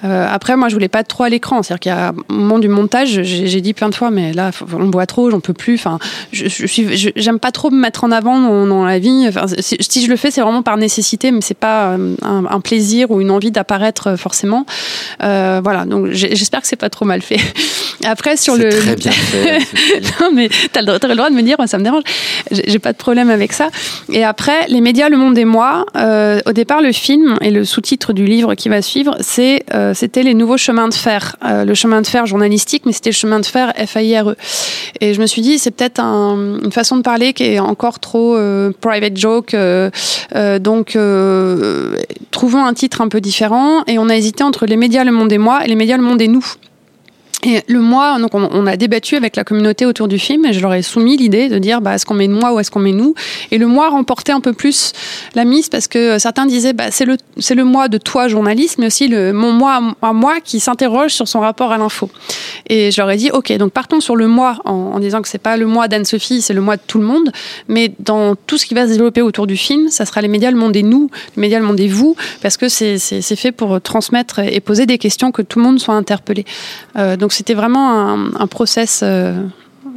[0.05, 2.59] Euh, après, moi, je voulais pas trop à l'écran, c'est-à-dire qu'il y a au moment
[2.59, 5.41] du montage, j'ai j'ai dit plein de fois, mais là, faut- on boit trop, j'en
[5.41, 5.77] peux plus.
[5.77, 5.99] Enfin,
[6.31, 9.25] je, je suis, j'aime pas trop me mettre en avant dans, dans la vie.
[9.29, 12.61] Enfin, si, je le fais, c'est vraiment par nécessité, mais c'est pas euh, un, un
[12.61, 14.67] plaisir ou une envie d'apparaître euh, forcément.
[15.23, 17.41] Euh, voilà, donc j'espère que c'est pas trop mal fait.
[18.05, 19.59] Après, sur C'est le très bien fait.
[20.21, 22.03] non, mais t'as le, t'as le droit de me dire, ça me dérange.
[22.51, 23.69] J'ai pas de problème avec ça.
[24.11, 25.85] Et après, les médias, le monde et moi.
[25.97, 29.17] euh, au départ, le film et le sous-titre du livre qui va suivre,
[29.75, 31.37] euh, c'était les nouveaux chemins de fer.
[31.45, 34.37] Euh, le chemin de fer journalistique, mais c'était le chemin de fer F-A-I-R-E.
[35.01, 37.99] Et je me suis dit, c'est peut-être un- une façon de parler qui est encore
[38.01, 38.37] trop
[38.81, 39.55] private joke.
[40.61, 40.97] donc,
[42.31, 43.83] trouvons un titre un peu différent.
[43.87, 46.03] Et on a hésité entre les médias, le monde et moi, et les médias, le
[46.03, 46.45] monde et nous.
[47.45, 50.61] Et le moi, donc on, a débattu avec la communauté autour du film et je
[50.61, 52.93] leur ai soumis l'idée de dire bah, est-ce qu'on met moi ou est-ce qu'on met
[52.93, 53.15] nous?
[53.51, 54.93] Et le moi remportait un peu plus
[55.35, 58.79] la mise parce que certains disaient bah, c'est le, c'est le moi de toi journaliste
[58.79, 62.09] mais aussi le, mon moi à moi qui s'interroge sur son rapport à l'info.
[62.69, 65.39] Et je leur ai dit ok donc partons sur le moi en, disant que c'est
[65.39, 67.33] pas le moi d'Anne-Sophie c'est le moi de tout le monde
[67.67, 70.53] mais dans tout ce qui va se développer autour du film ça sera les médias
[70.53, 73.35] le monde et nous les médias le monde et vous parce que c'est, c'est, c'est
[73.35, 76.45] fait pour transmettre et poser des questions que tout le monde soit interpellé.
[76.97, 79.43] Euh, donc c'était vraiment un, un process, euh,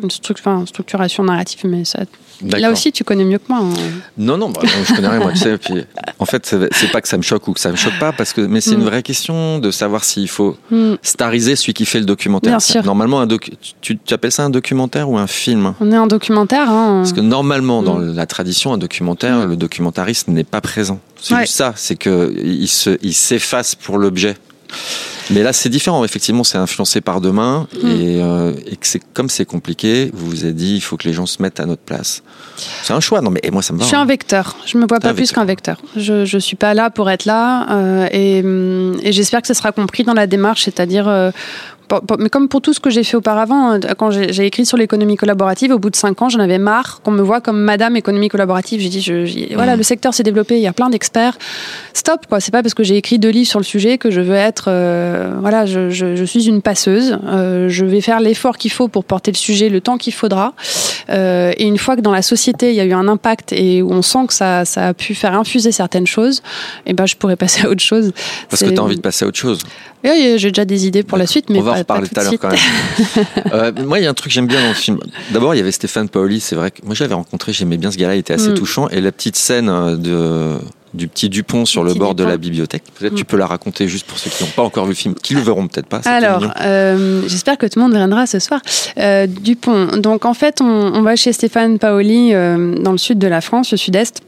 [0.01, 1.99] une stru- enfin, une structuration narrative, mais ça,
[2.41, 3.59] là aussi tu connais mieux que moi.
[3.61, 3.69] hein.
[4.17, 5.57] Non, non, bah, non, je connais rien, moi, tu sais.
[5.57, 5.85] Puis,
[6.19, 8.33] en fait, c'est pas que ça me choque ou que ça me choque pas, parce
[8.33, 8.85] que, mais c'est une Mm.
[8.85, 10.95] vraie question de savoir s'il faut Hmm.
[11.01, 12.51] stariser celui qui fait le documentaire.
[12.51, 12.83] Bien sûr.
[12.83, 15.73] Normalement, un docu- tu, tu appelles ça un documentaire ou un film?
[15.79, 16.69] On est un documentaire.
[16.69, 16.99] Hein.
[17.03, 18.15] Parce que normalement, dans Mm.
[18.15, 20.99] la tradition, un documentaire, le documentariste n'est pas présent.
[21.21, 21.41] C'est Ouais.
[21.41, 24.35] juste ça, c'est que il se, il s'efface pour l'objet.
[25.31, 26.03] Mais là, c'est différent.
[26.03, 27.87] Effectivement, c'est influencé par demain Mm.
[27.87, 30.11] et, euh, et que c'est comme c'est compliqué.
[30.13, 32.23] Vous vous êtes dit, il faut que les gens se mettent à notre place.
[32.83, 33.21] C'est un choix.
[33.21, 33.83] Non, mais et moi, ça me va.
[33.83, 34.01] Je suis hein.
[34.01, 34.55] un vecteur.
[34.65, 35.77] Je me vois pas plus qu'un vecteur.
[35.95, 39.71] Je je suis pas là pour être là euh, et, et j'espère que ça sera
[39.71, 41.07] compris dans la démarche, c'est-à-dire.
[41.87, 44.65] Pour- pour- mais comme pour tout ce que j'ai fait auparavant, euh, quand j'ai écrit
[44.65, 47.59] sur l'économie collaborative, au bout de cinq ans, j'en avais marre qu'on me voit comme
[47.61, 48.79] Madame économie collaborative.
[48.81, 49.77] J'ai dit, je, voilà, Mm.
[49.77, 51.37] le secteur s'est développé, il y a plein d'experts.
[51.93, 52.39] Stop, quoi.
[52.39, 54.65] C'est pas parce que j'ai écrit deux livres sur le sujet que je veux être,
[54.67, 57.17] euh, voilà, je suis une passeuse.
[57.27, 60.53] Euh, je vais faire l'effort qu'il faut pour porter le sujet le temps qu'il faudra.
[61.09, 63.81] Euh, et une fois que dans la société il y a eu un impact et
[63.81, 66.41] où on sent que ça, ça a pu faire infuser certaines choses,
[66.85, 68.11] et ben je pourrais passer à autre chose.
[68.49, 69.59] Parce que tu as envie de passer à autre chose.
[70.03, 72.19] Oui, oui, j'ai déjà des idées pour la suite, mais On va pas, reparler tout
[72.19, 72.59] à l'heure quand même.
[73.53, 74.99] Euh, moi, il y a un truc que j'aime bien dans le film.
[75.31, 76.39] D'abord, il y avait Stéphane Paoli.
[76.39, 77.53] C'est vrai que moi, je l'avais rencontré.
[77.53, 78.15] J'aimais bien ce gars-là.
[78.15, 78.53] Il était assez Mm.
[78.55, 78.89] touchant.
[78.89, 80.57] Et la petite scène euh, de
[80.95, 82.83] du petit Dupont sur Le bord de la bibliothèque.
[82.97, 83.17] Peut-être Mm.
[83.17, 85.33] tu peux la raconter juste pour ceux qui n'ont pas encore vu le film, qui
[85.35, 86.01] le verront peut-être pas.
[86.05, 88.61] Alors, euh, j'espère que tout le monde viendra ce soir.
[88.97, 89.97] Euh, Dupont.
[89.97, 93.41] Donc, en fait, on, on va chez Stéphane Paoli euh, dans le sud de la
[93.41, 94.21] France, le sud-est.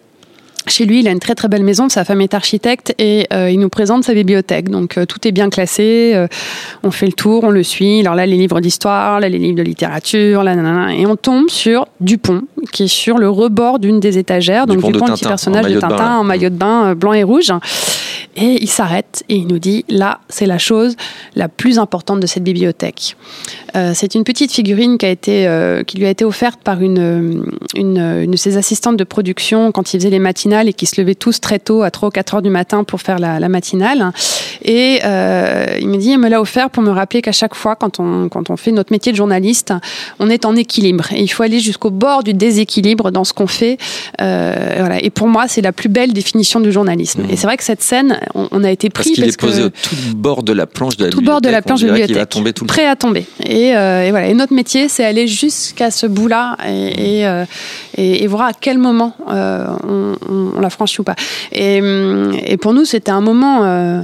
[0.69, 3.49] Chez lui, il a une très très belle maison, sa femme est architecte et euh,
[3.49, 4.69] il nous présente sa bibliothèque.
[4.69, 6.27] Donc euh, tout est bien classé, euh,
[6.83, 8.01] on fait le tour, on le suit.
[8.01, 11.49] Alors là, les livres d'histoire, là, les livres de littérature, là, nanana, et on tombe
[11.49, 14.67] sur Dupont, qui est sur le rebord d'une des étagères.
[14.67, 17.23] Donc Dupont de le petit personnage de Tintin en maillot de bain euh, blanc et
[17.23, 17.51] rouge.
[18.37, 20.95] Et il s'arrête et il nous dit là, c'est la chose
[21.35, 23.17] la plus importante de cette bibliothèque.
[23.75, 26.81] Euh, c'est une petite figurine qui, a été, euh, qui lui a été offerte par
[26.81, 27.43] une, euh,
[27.75, 31.01] une, une de ses assistantes de production quand il faisait les matinales et qui se
[31.01, 33.49] levaient tous très tôt à 3 ou 4 heures du matin pour faire la, la
[33.49, 34.11] matinale.
[34.63, 37.75] Et euh, il me dit, il me l'a offert pour me rappeler qu'à chaque fois,
[37.75, 39.73] quand on, quand on fait notre métier de journaliste,
[40.19, 41.05] on est en équilibre.
[41.13, 43.77] Et il faut aller jusqu'au bord du déséquilibre dans ce qu'on fait.
[44.21, 45.03] Euh, voilà.
[45.03, 47.23] Et pour moi, c'est la plus belle définition du journalisme.
[47.29, 49.39] Et c'est vrai que cette scène, on, on a été Parce pris qu'il parce, est
[49.39, 51.81] posé que au tout bord de la planche de la tout bord de la planche
[51.81, 52.15] de la bibliothèque.
[52.15, 53.25] Il va tomber tout le prêt à tomber.
[53.43, 54.27] Et, euh, et voilà.
[54.27, 57.25] Et notre métier, c'est aller jusqu'à ce bout-là et, et,
[57.97, 61.15] et- et voir à quel moment euh, on, on- on l'a franchi ou pas.
[61.51, 61.77] Et,
[62.45, 63.63] et pour nous, c'était un moment.
[63.63, 64.01] euh,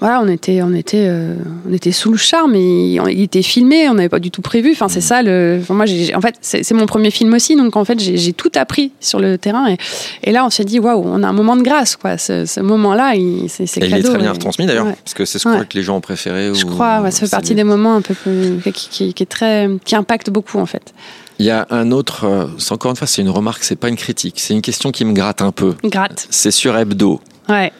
[0.00, 1.34] voilà, on était, on était, euh,
[1.68, 2.54] on était sous le charme.
[2.54, 4.70] Il, il était filmé, on n'avait pas du tout prévu.
[4.72, 5.22] Enfin, c'est ça.
[5.22, 8.32] Le, enfin, moi, j'ai- en fait, c'est mon premier film aussi, donc en fait, j'ai
[8.32, 9.68] tout appris sur le terrain.
[9.68, 9.76] Et,
[10.24, 12.16] et là, on s'est dit, waouh, on a un moment de grâce, quoi.
[12.16, 13.12] Ce, ce moment-là,
[13.48, 14.96] c'est c'est il est très bien Et- retransmis d'ailleurs, ouais.
[15.04, 15.58] parce que c'est ce Ouais.
[15.68, 16.50] que les gens ont préféré.
[16.54, 19.22] Je ou- crois, ouais, ça fait partie des moments un peu plus, qui, qui, qui
[19.22, 20.94] est très, qui impacte beaucoup en fait.
[21.40, 23.88] Il y a un autre, euh, c'est encore une fois, c'est une remarque, c'est pas
[23.88, 25.74] une critique, c'est une question qui me gratte un peu.
[25.84, 26.26] Gratte.
[26.28, 27.72] C'est sur Hebdo, Ouais.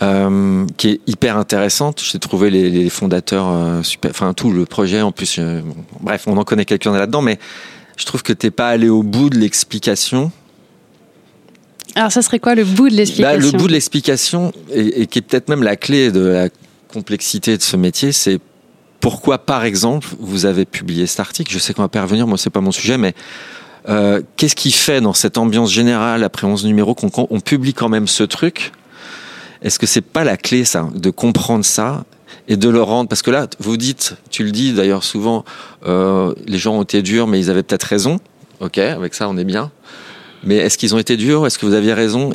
[0.00, 2.00] euh, qui est hyper intéressante.
[2.02, 5.36] J'ai trouvé les, les fondateurs euh, super, enfin tout le projet en plus.
[5.38, 7.38] euh, bon, bref, on en connaît quelqu'un là-dedans, mais
[7.98, 10.32] je trouve que t'es pas allé au bout de l'explication.
[11.94, 13.38] Alors ça serait quoi le bout de Bah, l'explication?
[13.52, 16.48] le bout de l'explication, et, et qui est peut-être même la clé de la
[16.90, 18.38] complexité de ce métier, c'est
[19.00, 21.52] pourquoi, par exemple, vous avez publié cet article.
[21.52, 23.14] Je sais qu'on va pas revenir, moi, c'est pas mon sujet, mais
[23.88, 27.74] euh, qu'est-ce qui fait dans cette ambiance générale, après 11 numéros, qu'on qu'on- on publie
[27.74, 28.72] quand même ce truc?
[29.62, 32.04] Est-ce que c'est pas la clé, ça, de comprendre ça
[32.48, 33.08] et de le rendre?
[33.08, 35.44] Parce que là, vous dites, tu le dis d'ailleurs souvent,
[35.86, 38.18] euh, les gens ont été durs, mais ils avaient peut-être raison.
[38.60, 39.70] Ok, avec ça, on est bien.
[40.44, 41.46] Mais est-ce qu'ils ont été durs?
[41.46, 42.30] Est-ce que vous aviez raison?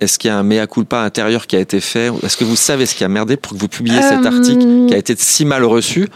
[0.00, 2.54] Est-ce qu'il y a un mea culpa intérieur qui a été fait Est-ce que vous
[2.56, 5.14] savez ce qui a merdé pour que vous publiez cet Euh, article qui a été
[5.18, 6.08] si mal reçu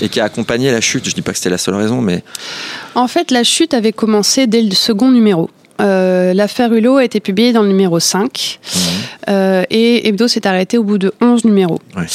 [0.00, 1.08] et qui a accompagné la chute?
[1.08, 2.22] Je dis pas que c'était la seule raison, mais
[2.94, 5.50] En fait, la chute avait commencé dès le second numéro.
[5.80, 8.60] Euh, L'affaire Hulot a été publiée dans le numéro 5
[9.28, 11.80] euh, et Hebdo s'est arrêté au bout de 11 numéros.
[11.96, 12.06] Ouais.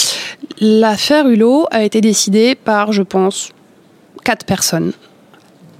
[0.61, 3.49] L'affaire Hulot a été décidée par, je pense,
[4.23, 4.93] quatre personnes.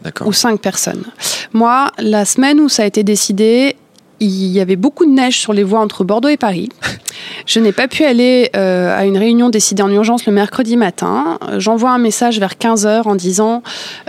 [0.04, 0.28] d'accord.
[0.28, 1.04] ou cinq personnes.
[1.54, 3.78] Moi, la semaine où ça a été décidé,
[4.19, 6.69] il y avait beaucoup de neige sur les voies entre Bordeaux et Paris.
[7.45, 11.39] Je n'ai pas pu aller euh, à une réunion décidée en urgence le mercredi matin.
[11.58, 13.63] J'envoie un message vers 15h en disant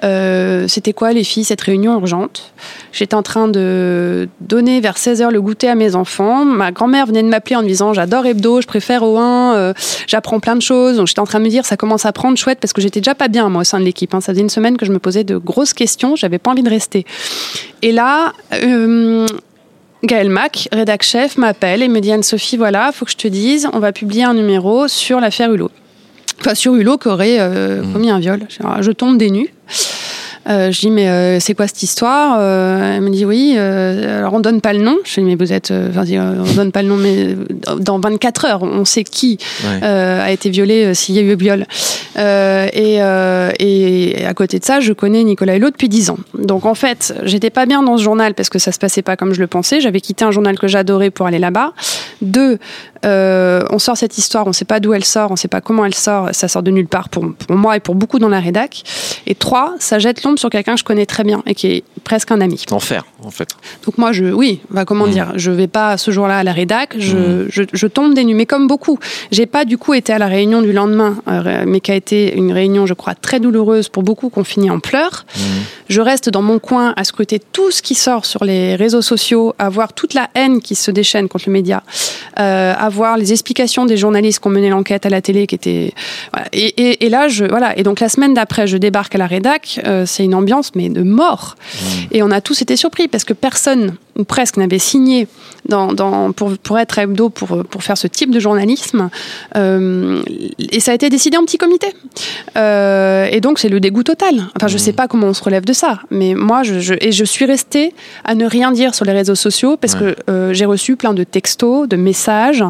[0.05, 2.53] euh, c'était quoi les filles cette réunion urgente?
[2.93, 6.45] J'étais en train de donner vers 16h le goûter à mes enfants.
[6.45, 9.73] Ma grand-mère venait de m'appeler en me disant j'adore Hebdo, je préfère au 1, euh,
[10.07, 10.97] j'apprends plein de choses.
[10.97, 13.01] Donc j'étais en train de me dire ça commence à prendre chouette parce que j'étais
[13.01, 14.15] déjà pas bien moi au sein de l'équipe.
[14.15, 14.21] hein.
[14.21, 16.71] Ça faisait une semaine que je me posais de grosses questions, j'avais pas envie de
[16.71, 17.07] rester.
[17.83, 18.33] Et là,
[20.03, 23.69] Gaël Mac, rédac chef, m'appelle et me dit Anne-Sophie, voilà, faut que je te dise,
[23.73, 25.71] on va publier un numéro sur l'affaire Hulot.
[26.41, 28.41] Enfin, sur Hulot qui aurait euh, commis un viol.
[28.49, 29.53] Je- Je tombe des nues.
[30.49, 32.39] Euh, je dis mais euh, c'est quoi cette histoire?
[32.41, 33.55] Euh, Elle me dit oui.
[33.59, 34.97] euh, alors on donne pas le nom.
[35.05, 37.37] Je dis mais vous êtes, euh, enfin, euh, on donne pas le nom, mais
[37.79, 39.81] dans 24 heures on sait qui Ouais.
[39.83, 41.67] euh, a été violé euh, s'il y a eu viol.
[42.17, 46.19] Euh, et, euh, et à côté de ça, je connais Nicolas Hulot depuis 10 ans.
[46.39, 49.17] Donc en fait, j'étais pas bien dans ce journal parce que ça se passait pas
[49.17, 49.81] comme je le pensais.
[49.81, 51.73] J'avais quitté un journal que j'adorais pour aller là-bas.
[52.23, 52.59] Deux,
[53.05, 55.85] euh, on sort cette histoire, on sait pas d'où elle sort, on sait pas comment
[55.85, 58.41] elle sort, ça sort de nulle part pour, pour moi et pour beaucoup dans la
[58.41, 58.83] rédac.
[59.27, 61.85] Et trois, ça jette l'ombre sur quelqu'un que je connais très bien et qui est
[62.05, 62.65] presque un ami.
[62.71, 63.49] L'enfer, en fait.
[63.87, 65.11] Donc moi, je, oui, bah, comment Mm.
[65.11, 67.47] dire, je vais pas ce jour-là à la rédac, je, Mm.
[67.51, 68.99] je, je tombe des nues, mais comme beaucoup.
[69.31, 72.35] J'ai pas du coup été à la réunion du lendemain, euh, mais qui a été
[72.37, 75.25] une réunion, je crois, très douloureuse pour beaucoup, qu'on finit en pleurs.
[75.37, 75.41] Mm.
[75.89, 79.55] Je reste dans mon coin à scruter tout ce qui sort sur les réseaux sociaux,
[79.59, 81.83] à voir toute la haine qui se déchaîne contre le média,
[82.39, 85.55] euh, à voir les explications des journalistes qui ont mené l'enquête à la télé, qui
[85.55, 85.93] étaient
[86.33, 86.49] voilà.
[86.53, 87.77] et, et, et là, je voilà.
[87.79, 89.81] Et donc la semaine d'après, je débarque à la rédac.
[89.87, 91.57] euh, c'est une ambiance mais de mort.
[92.13, 95.27] Et on a tous été surpris parce que personne ou presque n'avait signé
[95.69, 99.11] dans, dans, pour, pour être à hebdo, pour, pour faire ce type de journalisme.
[99.57, 100.23] Euh,
[100.59, 101.89] et ça a été décidé en petit comité.
[102.57, 104.47] Euh, et donc c'est le dégoût total.
[104.57, 107.13] Enfin, je sais pas comment on se relève de ça, mais moi, je, je, et
[107.13, 107.93] je suis restée
[108.25, 110.15] à ne rien dire sur les réseaux sociaux parce Ouais.
[110.15, 112.65] que euh, j'ai reçu plein de textos, de messages,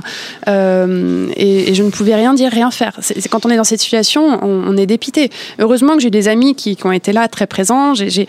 [0.47, 2.97] et, et je ne pouvais rien dire, rien faire.
[3.01, 5.31] C'est quand on est dans cette situation, on, on est dépité.
[5.59, 7.95] Heureusement que j'ai des amis qui, qui ont été là, très présents.
[7.95, 8.27] J'ai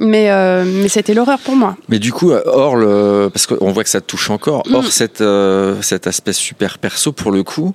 [0.00, 1.76] Mais, euh, mais c'était l'horreur pour moi.
[1.88, 5.20] Mais du coup, hors le, parce qu'on voit que ça te touche encore, hors cette,
[5.20, 7.74] euh, cet aspect super perso pour le coup,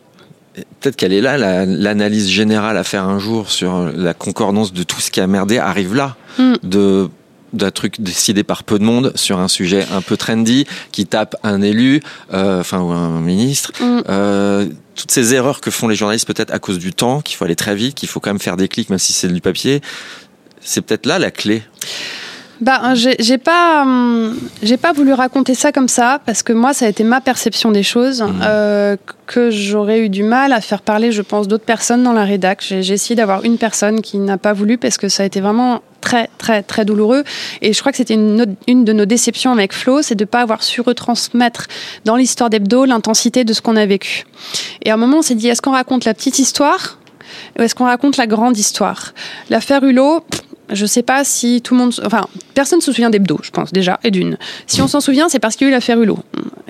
[0.82, 4.84] peut-être qu'elle est là, la- l'analyse générale à faire un jour sur la concordance de
[4.84, 6.54] tout ce qui a merdé arrive là, Mm.
[6.64, 7.10] de
[7.52, 11.36] d'un truc décidé par peu de monde sur un sujet un peu trendy qui tape
[11.42, 12.00] un élu,
[12.32, 13.72] euh, enfin ou un ministre.
[13.82, 14.02] Mm.
[14.08, 17.46] Euh, toutes ces erreurs que font les journalistes peut-être à cause du temps, qu'il faut
[17.46, 19.82] aller très vite, qu'il faut quand même faire des clics même si c'est du papier.
[20.62, 21.64] C'est peut-être là la clé.
[22.62, 26.74] Bah, j'ai j'ai pas, hum, j'ai pas voulu raconter ça comme ça parce que moi,
[26.74, 28.42] ça a été ma perception des choses Mhm.
[28.44, 28.96] euh,
[29.28, 32.62] que j'aurais eu du mal à faire parler, je pense, d'autres personnes dans la rédac.
[32.68, 35.82] J'ai essayé d'avoir une personne qui n'a pas voulu parce que ça a été vraiment
[36.02, 37.24] très, très, très douloureux.
[37.62, 40.42] Et je crois que c'était une, une de nos déceptions avec Flo, c'est de pas
[40.42, 41.68] avoir su retransmettre
[42.06, 44.26] dans l'histoire d'Hebdo l'intensité de ce qu'on a vécu.
[44.84, 46.98] Et à un moment, on s'est dit, est-ce qu'on raconte la petite histoire
[47.58, 49.14] ou est-ce qu'on raconte la grande histoire?
[49.50, 51.94] L'affaire Hulot, pff, je sais pas si tout le monde.
[52.06, 54.38] Enfin, personne se souvient d'Hebdo, je pense, déjà, et d'une.
[54.68, 56.20] Si on s'en souvient, c'est parce qu'il y a eu l'affaire Hulot,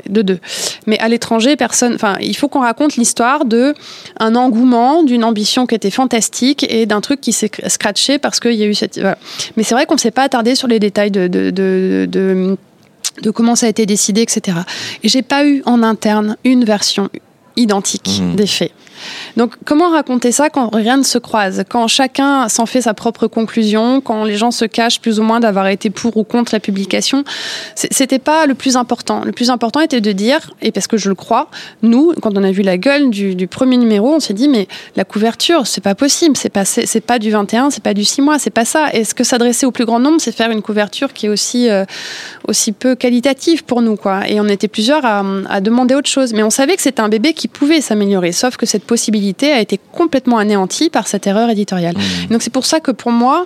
[0.09, 0.39] de deux.
[0.88, 1.93] Mais à l'étranger, personne.
[1.95, 3.73] Enfin, il faut qu'on raconte l'histoire de
[4.19, 8.53] un engouement, d'une ambition qui était fantastique et d'un truc qui s'est scratché parce qu'il
[8.53, 8.97] y a eu cette.
[8.99, 9.17] voilà.
[9.57, 12.57] Mais c'est vrai qu'on ne s'est pas attardé sur les détails de- de- de- de
[13.23, 14.59] de comment ça a été décidé, etc.
[15.03, 17.09] Et j'ai pas eu en interne une version
[17.57, 18.35] identique Mhm.
[18.35, 18.71] des faits.
[19.38, 23.27] Donc, comment raconter ça quand rien ne se croise, quand chacun s'en fait sa propre
[23.27, 26.59] conclusion, quand les gens se cachent plus ou moins d'avoir été pour ou contre la
[26.59, 27.23] publication?
[27.75, 29.23] C'était pas le plus important.
[29.23, 31.49] Le plus important était de dire, et parce que je le crois,
[31.81, 35.03] nous, quand on a vu la gueule du, premier numéro, on s'est dit mais la
[35.03, 38.39] couverture, c'est pas possible, c'est pas c'est pas du 21, c'est pas du 6 mois,
[38.39, 38.89] c'est pas ça.
[38.93, 41.85] Est-ce que s'adresser au plus grand nombre, c'est faire une couverture qui est aussi euh,
[42.47, 44.27] aussi peu qualitative pour nous quoi?
[44.27, 47.09] Et on était plusieurs à, à demander autre chose, mais on savait que c'était un
[47.09, 51.47] bébé qui pouvait s'améliorer, sauf que cette possibilité a été complètement anéantie par cette erreur
[51.56, 51.95] éditoriale.
[52.32, 53.45] Donc c'est pour ça que pour moi,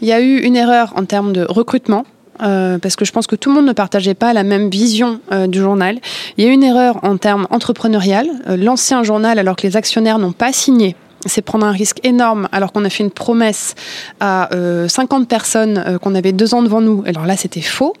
[0.00, 2.04] il y a eu une erreur en termes de recrutement.
[2.42, 5.10] euh, parce que je pense que tout le monde ne partageait pas la même vision
[5.32, 5.94] euh, du journal.
[6.36, 8.26] Il y a eu une erreur en termes entrepreneurial.
[8.48, 12.00] Euh, lancer un journal alors que les actionnaires n'ont pas signé, c'est prendre un risque
[12.12, 13.74] énorme alors qu'on a fait une promesse
[14.18, 16.98] à euh, 50 personnes euh, qu'on avait deux ans devant nous.
[17.06, 17.94] Alors là, c'était faux.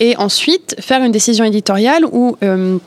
[0.00, 2.36] Et ensuite, faire une décision éditoriale où...
[2.42, 2.78] euh,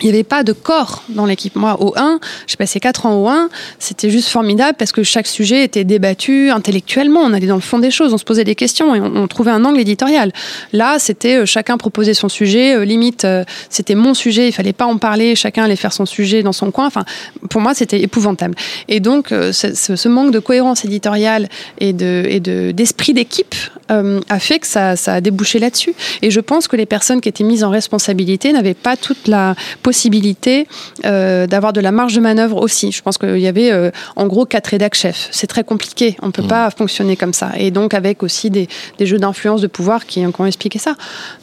[0.00, 1.56] il n'y avait pas de corps dans l'équipe.
[1.56, 5.26] Moi, au 1, j'ai passé 4 ans au 1, c'était juste formidable parce que chaque
[5.26, 7.20] sujet était débattu intellectuellement.
[7.20, 9.50] On allait dans le fond des choses, on se posait des questions et on, trouvait
[9.50, 10.32] un angle éditorial.
[10.72, 14.72] Là, c'était euh, chacun proposait son sujet, euh, limite, euh, c'était mon sujet, il fallait
[14.72, 16.86] pas en parler, chacun allait faire son sujet dans son coin.
[16.86, 17.04] Enfin,
[17.50, 18.54] pour moi, c'était épouvantable.
[18.88, 21.48] Et donc, ce, manque de cohérence éditoriale
[21.80, 23.54] et de et de- d'esprit d'équipe
[23.88, 25.94] a fait que ça, ça a débouché là-dessus.
[26.22, 29.54] Et je pense que les personnes qui étaient mises en responsabilité n'avaient pas toute la
[29.88, 30.66] possibilité
[31.06, 32.92] euh, d'avoir de la marge de manœuvre aussi.
[32.92, 35.28] Je pense qu'il y avait euh, en gros quatre rédac chefs.
[35.30, 36.16] C'est très compliqué.
[36.20, 37.48] On peut pas fonctionner comme ça.
[37.56, 40.94] Et donc avec aussi des, des jeux d'influence de pouvoir qui, ont expliqué ça.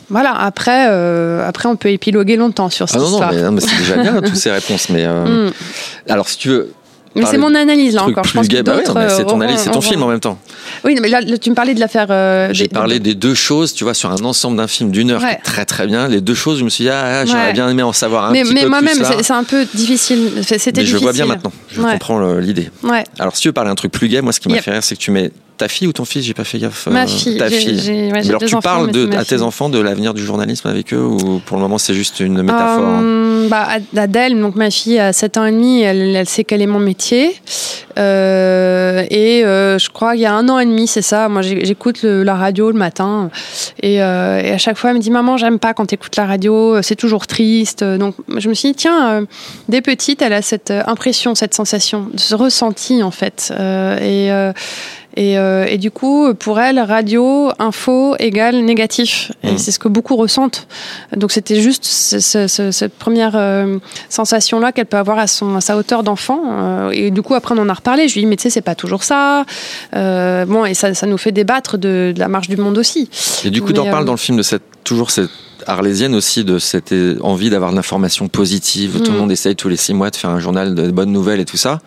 [0.09, 0.31] Voilà.
[0.51, 3.97] Après, euh, après on peut épiloguer longtemps sur cette Ah non, non, mais, c'est déjà
[3.97, 4.89] bien toutes ces réponses.
[4.89, 5.51] Mais euh, Mm.
[6.09, 6.71] alors, si tu veux.
[7.15, 8.23] Mais c'est mon analyse là encore.
[8.25, 10.19] Je pense que bah ouais, mais c'est ton euh, analyse, c'est ton film en même
[10.19, 10.37] temps.
[10.83, 12.07] Oui, mais là, tu me parlais de l'affaire.
[12.09, 15.19] euh, J'ai parlé des deux choses, tu vois, sur un ensemble d'un film d'une heure,
[15.21, 15.33] qui Ouais.
[15.33, 16.07] est très très bien.
[16.07, 17.53] Les deux choses, je me suis dit, ah, ah, j'aurais Ouais.
[17.53, 19.13] bien aimé en savoir un mais petit mais peu moi-même, plus là.
[19.17, 20.31] c'est c'est un peu difficile.
[20.43, 20.97] C'était Mais je difficile.
[21.03, 21.51] vois bien maintenant.
[21.71, 22.69] Je comprends l'idée.
[23.19, 24.83] Alors, si tu veux parler un truc plus gay, moi, ce qui m'a fait rire,
[24.83, 26.87] c'est que tu mets ta fille ou ton fils, j'ai pas fait gaffe.
[26.87, 27.37] Ma euh, fille.
[27.37, 28.11] Ta fille.
[28.11, 31.41] alors, tu enfants, parles de, à tes enfants de l'avenir du journalisme avec eux ou
[31.45, 34.99] pour le moment c'est juste une métaphore hein Euh, bah, Ad- Adèle, donc ma fille
[34.99, 37.35] a 7 ans et demi, elle, elle sait quel est mon métier.
[37.97, 41.29] Euh, et euh, je crois qu'il y a un an et demi, c'est ça.
[41.29, 43.29] Moi, j'écoute la radio le matin.
[43.81, 46.25] Et, et à chaque fois, elle me dit Maman, j'aime pas quand tu écoutes la
[46.25, 47.83] radio, c'est toujours triste.
[47.83, 49.25] Donc, je me suis dit Tiens,
[49.69, 53.53] dès petite, elle a cette impression, cette sensation, ce ressenti, en fait.
[54.01, 54.29] Et.
[55.17, 59.31] Euh, et, euh, et du coup, pour elle, radio, info égale négatif.
[59.43, 59.57] Et Mm.
[59.57, 60.67] c'est ce que beaucoup ressentent.
[61.15, 63.77] Donc c'était juste ce- ce- ce- cette première euh,
[64.09, 66.41] sensation-là qu'elle peut avoir à, son, à sa hauteur d'enfant.
[66.45, 68.07] Euh, et du coup, après, on en a reparlé.
[68.07, 69.45] Je lui ai dit, mais tu sais, c'est pas toujours ça.
[69.93, 73.09] Bon, et ça, ça nous fait débattre de, de la marche du monde aussi.
[73.43, 75.29] et du coup t'en parles dans le film de cette toujours cette
[75.67, 79.21] arlésienne aussi de cette envie d'avoir de l'information positive tout le Mm.
[79.21, 81.57] monde essaye tous les six mois de faire un journal de bonnes nouvelles et tout
[81.57, 81.79] ça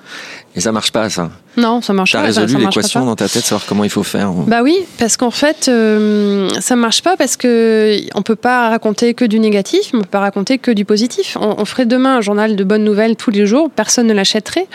[0.59, 2.33] et ça marche pas ça Non, ça marche t'as pas.
[2.33, 5.31] ça- résolu l'équation dans ta tête savoir comment il faut faire Bah oui, parce qu'en
[5.31, 10.01] fait, euh, ça marche pas parce que on peut pas raconter que du négatif, on
[10.01, 11.37] peut pas raconter que du positif.
[11.41, 14.67] On, on ferait demain un journal de bonnes nouvelles tous les jours, personne ne l'achèterait.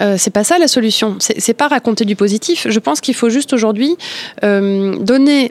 [0.00, 1.16] Euh, c'est pas ça la solution.
[1.18, 2.66] C'est c'est pas raconter du positif.
[2.68, 3.96] Je pense qu'il faut juste aujourd'hui
[4.44, 5.50] euh, donner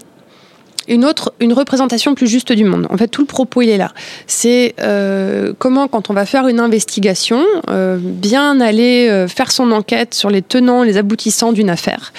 [0.88, 2.88] une autre, une représentation plus juste du monde.
[2.89, 3.91] En fait, tout le propos, il est là.
[4.28, 9.72] C'est euh, comment, quand on va faire une investigation, euh, bien aller euh, faire son
[9.72, 12.13] enquête sur les tenants, les aboutissants d'une affaire.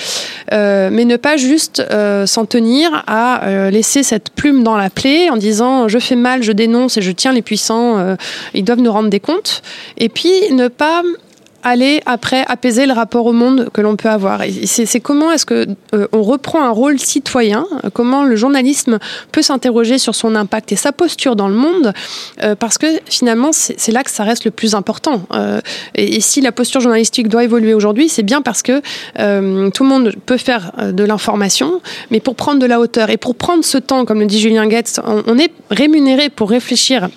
[0.51, 1.83] mais ne pas juste
[2.27, 6.53] s'en tenir à laisser cette plume dans la plaie en disant je fais mal, je
[6.53, 8.17] dénonce et je tiens les puissants,
[8.55, 9.63] ils doivent nous rendre des comptes.
[9.99, 11.03] Et puis ne pas
[11.63, 14.43] aller après apaiser le rapport au monde que l'on peut avoir.
[14.65, 18.99] C'est comment est-ce que euh, on reprend un rôle citoyen, comment le journalisme
[19.31, 21.93] peut s'interroger sur son impact et sa posture dans le monde,
[22.43, 25.23] euh, parce que finalement c'est là que ça reste le plus important.
[25.33, 25.61] Euh,
[25.95, 28.81] et, si la posture journalistique doit évoluer aujourd'hui, c'est bien parce que
[29.71, 33.35] tout le monde peut faire de l'information, mais pour prendre de la hauteur et pour
[33.35, 37.09] prendre ce temps, comme le dit Julien Goetz, on est rémunéré pour réfléchir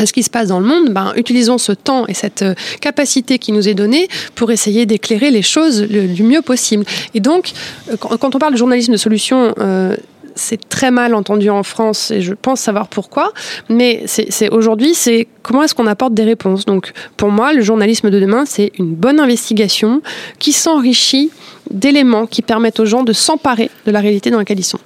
[0.00, 2.54] à ce qui se passe dans le monde, ben, utilisons ce temps et cette euh,
[2.80, 6.84] capacité qui nous est donnée pour essayer d'éclairer les choses le, du mieux possible.
[7.14, 7.52] Et donc,
[7.90, 9.94] euh, quand, on parle de journalisme de solution, euh,
[10.34, 13.32] c'est très mal entendu en France et je pense savoir pourquoi.
[13.68, 16.64] Mais c'est- aujourd'hui, c'est comment est-ce qu'on apporte des réponses.
[16.64, 20.00] Donc, pour moi, le journalisme de demain, c'est une bonne investigation
[20.38, 21.30] qui s'enrichit
[21.70, 24.80] d'éléments qui permettent aux gens de s'emparer de la réalité dans laquelle ils sont.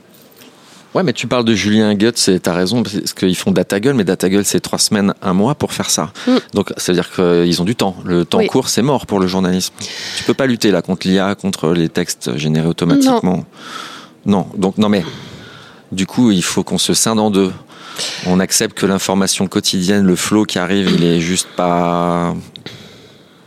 [0.94, 4.04] Ouais, mais tu parles de Julien Guts et t'as raison, parce qu'ils font DataGull, mais
[4.04, 6.12] DataGull, c'est trois semaines, un mois pour faire ça.
[6.28, 6.36] Mm.
[6.54, 7.96] Donc, ça veut dire qu'ils ont du temps.
[8.04, 8.46] Le temps Oui.
[8.46, 9.74] court, c'est mort pour le journalisme.
[10.16, 13.44] Tu peux pas lutter là contre l'IA, contre les textes générés automatiquement.
[14.24, 14.46] Non.
[14.56, 15.04] Donc, non, mais
[15.90, 17.50] du coup, il faut qu'on se scinde en deux.
[18.26, 22.34] On accepte que l'information quotidienne, le flot qui arrive, il est juste pas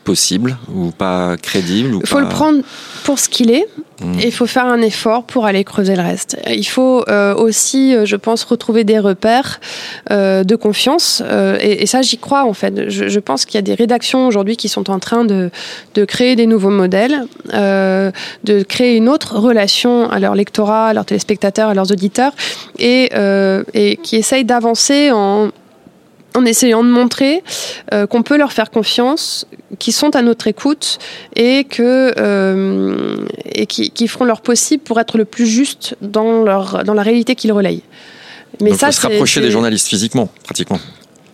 [0.03, 1.97] possible ou pas crédible.
[2.01, 2.61] Il faut pas- le prendre
[3.03, 3.67] pour ce qu'il est
[4.01, 4.19] Mm.
[4.23, 6.37] il faut faire un effort pour aller creuser le reste.
[6.47, 9.59] Il faut euh, aussi, euh, je pense, retrouver des repères
[10.11, 12.89] euh, de confiance euh, et, et ça, j'y crois en fait.
[12.89, 15.49] Je, je pense qu'il y a des rédactions aujourd'hui qui sont en train de,
[15.95, 18.11] de créer des nouveaux modèles, euh,
[18.43, 22.33] de créer une autre relation à leur lectorat, à leurs téléspectateurs, à leurs auditeurs
[22.77, 25.49] et, euh, et qui essayent d'avancer en
[26.37, 27.43] en essayant de montrer
[27.93, 29.47] euh, qu'on peut leur faire confiance,
[29.79, 30.99] qu'ils sont à notre écoute
[31.35, 36.43] et que euh, et qui, qui feront leur possible pour être le plus juste dans
[36.43, 37.83] leur dans la réalité qu'ils relayent.
[38.61, 40.79] Mais Donc, ça, faut se rapprocher des journalistes physiquement, pratiquement.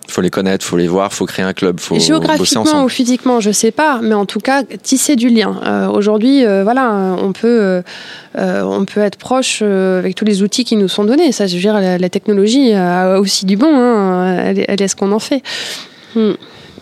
[0.05, 3.39] Il faut les connaître, faut les voir, faut créer un club, faut Géographiquement ou physiquement,
[3.39, 5.59] je sais pas, mais en tout cas tisser du lien.
[5.65, 7.81] Euh, Aujourd'hui, euh, voilà, on peut,
[8.37, 11.31] euh, on peut être proche avec tous les outils qui nous sont donnés.
[11.31, 13.73] Ça, je veux dire, la, la technologie a aussi du bon.
[13.73, 15.41] Hein, elle, est- elle est ce qu'on en fait.
[16.15, 16.33] Hmm.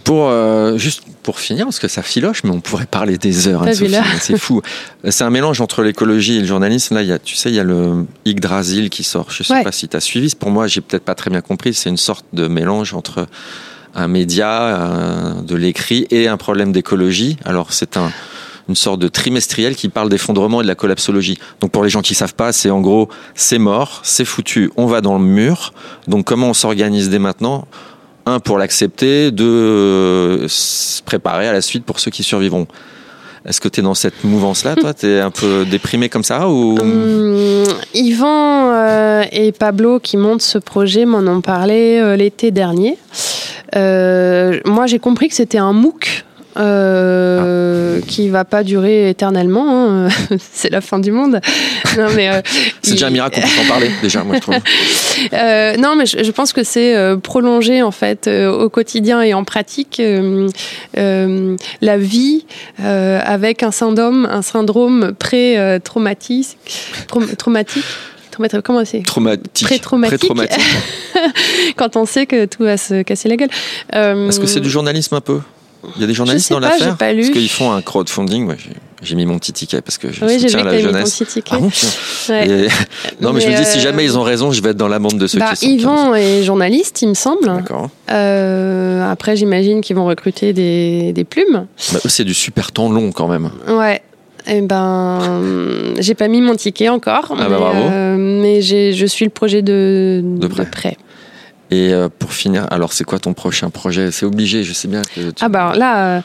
[0.03, 0.29] Pour
[0.77, 3.63] juste pour finir, parce que ça filoche, mais on pourrait parler des heures.
[3.63, 3.73] Là
[4.19, 4.61] C'est fou.
[5.09, 6.95] C'est un mélange entre l'écologie et le journalisme.
[6.95, 9.27] Là, il y a, tu sais, il y a le Yggdrasil qui sort.
[9.29, 9.63] Je sais Ouais.
[9.63, 10.33] pas si tu as suivi.
[10.35, 11.73] Pour moi, j'ai peut-être pas très bien compris.
[11.73, 13.27] C'est une sorte de mélange entre
[13.93, 17.37] un média, un- de l'écrit et un problème d'écologie.
[17.45, 18.11] Alors, c'est un
[18.69, 21.37] une sorte de trimestriel qui parle d'effondrement et de la collapsologie.
[21.59, 24.85] Donc pour les gens qui savent pas, c'est en gros, c'est mort, c'est foutu, on
[24.85, 25.73] va dans le mur.
[26.07, 27.67] Donc comment on s'organise dès maintenant?
[28.25, 32.67] Un pour l'accepter, deux se préparer à la suite pour ceux qui survivront.
[33.43, 34.93] Est-ce que tu es dans cette mouvance-là, toi?
[34.93, 36.77] Tu es un peu déprimé comme ça ou?
[36.81, 42.97] Hum, Yvan euh, et Pablo qui montent ce projet m'en ont parlé euh, l'été dernier.
[43.75, 46.25] Euh, moi, j'ai compris que c'était un MOOC.
[46.57, 49.65] Euh, qui va pas durer éternellement,
[50.05, 50.07] hein.
[50.53, 51.39] c'est la fin du monde.
[51.97, 52.41] Non mais euh,
[52.81, 54.55] C'est il- déjà un miracle qu'on puisse en parler, déjà, moi je trouve.
[55.33, 59.33] euh, non, mais je, je pense que c'est euh, prolonger en fait au quotidien et
[59.33, 60.01] en pratique
[60.95, 62.45] la vie
[62.77, 66.57] avec un syndrome, un syndrome pré-traumatique,
[67.37, 67.83] traumatique.
[68.31, 69.01] Traumati- Comment c'est?
[69.03, 69.65] Traumatique.
[69.67, 70.17] Pré-traumatique.
[70.19, 70.63] Pré-traumatique.
[71.75, 73.49] Quand on sait que tout va se casser la gueule.
[73.93, 75.39] Euh, Est-ce que c'est du journalisme un peu?
[75.95, 76.95] Il y a des journalistes dans l'affaire.
[76.97, 78.47] Parce qu'ils font un crowdfunding.
[78.47, 78.57] Ouais,
[79.01, 81.17] j'ai- mis mon petit ticket parce que je Oui, soutiens la t'avais mis ton jeunesse.
[81.25, 81.43] petit.
[81.49, 81.57] Ah.
[82.29, 82.47] Ouais.
[82.47, 82.67] Et-
[83.21, 84.87] Non, mais, je me dis, si euh, jamais ils ont raison, je vais être dans
[84.87, 85.65] la bande de ceux bah, qui sont.
[85.71, 87.51] Yvan est journaliste, il me semble.
[88.09, 91.65] Euh, après, j'imagine qu'ils vont recruter des, des plumes.
[91.93, 93.49] Bah, c'est du super temps long quand même.
[93.67, 94.01] Ouais.
[94.47, 97.79] Eh ben, j'ai pas mis mon ticket encore, Ah bah mais, bravo.
[97.91, 100.97] euh, mais je suis le projet de, De près.
[101.73, 104.11] Et euh, pour finir, alors c'est quoi ton prochain projet?
[104.11, 106.21] C'est obligé, je sais bien que tu- Ah bah là, euh,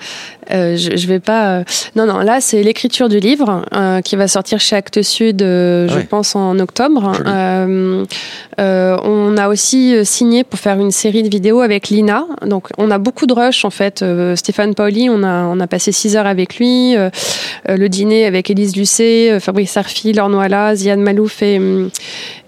[0.52, 1.62] euh, je, je vais pas.
[1.94, 5.88] non non, là c'est l'écriture du livre euh, qui va sortir chez Actes Sud, euh,
[5.88, 7.12] je pense en octobre.
[8.58, 12.24] On a aussi signé pour faire une série de vidéos avec Lina.
[12.44, 14.04] Donc on a beaucoup de rush en fait.
[14.34, 16.94] Stéphane Pauli, on a on a passé six heures avec lui.
[17.68, 21.90] Le dîner avec Élise Lucet, Fabrice Arfi, Laure Noala, Ziane Malouf et hum,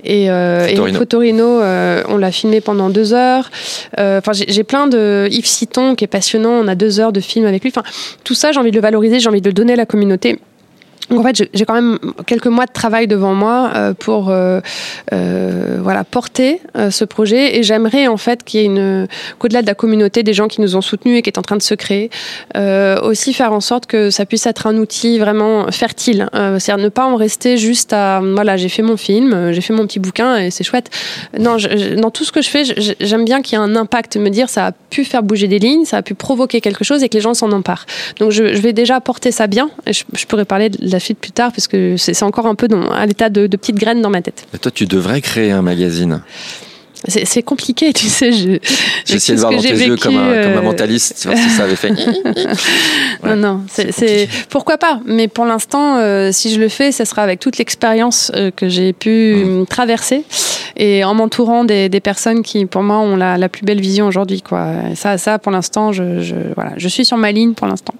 [0.04, 1.61] et, euh, et Fotorino.
[1.61, 3.50] Euh, on l'a filmé pendant deux heures.
[3.98, 6.50] Euh, Enfin, j'ai j'ai plein de Yves Citon qui est passionnant.
[6.50, 7.72] On a deux heures de film avec lui.
[7.74, 7.88] Enfin,
[8.24, 10.38] tout ça, j'ai envie de le valoriser, j'ai envie de le donner à la communauté.
[11.11, 14.61] Donc en fait, j'ai quand même quelques mois de travail devant moi euh, pour euh,
[15.12, 19.66] euh, voilà porter ce projet et j'aimerais en fait qu'il y ait une qu'au-delà de
[19.66, 21.75] la communauté des gens qui nous ont soutenus et qui est en train de se
[21.75, 22.11] créer,
[23.03, 26.29] aussi faire en sorte que ça puisse être un outil vraiment fertile.
[26.33, 29.87] C'est-à-dire ne pas en rester juste à voilà j'ai fait mon film, j'ai fait mon
[29.87, 30.90] petit bouquin et c'est chouette.
[31.38, 31.57] Non,
[31.97, 32.64] dans tout ce que je fais,
[33.01, 35.59] j'aime bien qu'il y ait un impact, me dire ça a pu faire bouger des
[35.59, 37.87] lignes, ça a pu provoquer quelque chose et que les gens s'en emparent.
[38.18, 39.70] Donc je, vais déjà porter ça bien.
[39.87, 43.07] Je, pourrais parler de suite plus tard parce que c'est encore un peu dans, à
[43.07, 44.46] l'état de, de petites graines dans ma tête.
[44.55, 46.22] Et toi, tu devrais créer un magazine.
[47.07, 48.32] C'est compliqué, tu sais.
[48.32, 48.59] Je,
[49.07, 51.62] J'ai essayé de voir dans tes yeux comme un, comme un mentaliste, voir si ça
[51.62, 51.92] avait fait.
[53.24, 55.01] Non, non, c'est pourquoi pas.
[55.05, 58.68] Mais pour l'instant, euh, si je le fais, ce sera avec toute l'expérience euh, que
[58.68, 59.61] j'ai pu Mmh.
[59.61, 60.24] euh, traverser
[60.76, 64.07] et en m'entourant des, des personnes qui, pour moi, ont la, la plus belle vision
[64.07, 64.42] aujourd'hui.
[64.42, 64.68] Quoi.
[64.92, 67.94] Et ça, ça, pour l'instant, je, je, voilà, je suis sur ma ligne pour l'instant.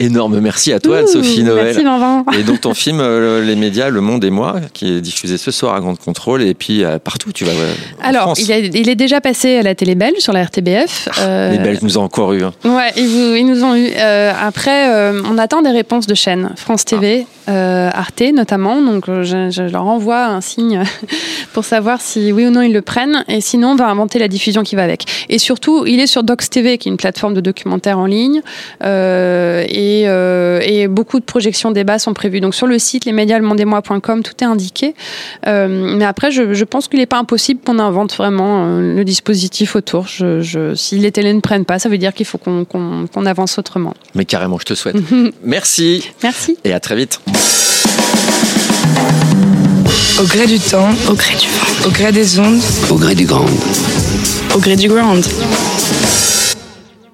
[0.00, 1.76] Énorme merci à toi, Ouh, Sophie Noël.
[1.82, 2.38] Merci.
[2.40, 5.50] Et donc ton film euh, Les médias, Le Monde et moi, qui est diffusé ce
[5.50, 7.52] soir à Grande Contrôle et puis euh, partout, tu vas.
[7.52, 8.40] euh, Alors, France.
[8.40, 11.08] il, est- il est déjà passé à la télé belge sur la RTBF.
[11.20, 12.44] Euh, Les Belges nous ont encore eu.
[12.44, 12.52] hein.
[12.64, 13.90] Ouais, ils, vous- ils nous ont eu.
[13.94, 16.50] Après, on attend des réponses de chaînes.
[16.56, 18.80] France TV, euh, Arte notamment.
[18.82, 20.82] Donc, je, je leur envoie un signe
[21.52, 23.24] pour savoir si oui ou non ils le prennent.
[23.28, 25.04] Et sinon, on va inventer la diffusion qui va avec.
[25.28, 28.42] Et surtout, il est sur Docs TV, qui est une plateforme de documentaires en ligne.
[28.84, 32.40] Euh, et, euh, et beaucoup de projections débats sont prévues.
[32.40, 34.94] Donc, sur le site lesmédiaslemondesmoi.com, tout est indiqué.
[35.46, 39.04] Euh, mais après, je, je pense qu'il n'est pas impossible qu'on invente vraiment euh, le
[39.04, 40.06] dispositif autour.
[40.06, 43.06] Je, je, si les télés ne prennent pas, ça veut dire qu'il faut qu'on qu'on-
[43.12, 43.94] qu'on avance autrement.
[44.14, 44.96] Mais carrément, je te souhaite.
[45.44, 46.56] Merci Merci.
[46.64, 47.20] et à très vite.
[50.20, 53.24] Au gré du temps, au gré du vent, au gré des ondes, Au gré du
[53.24, 53.44] grand.
[54.54, 55.24] au gré du ground.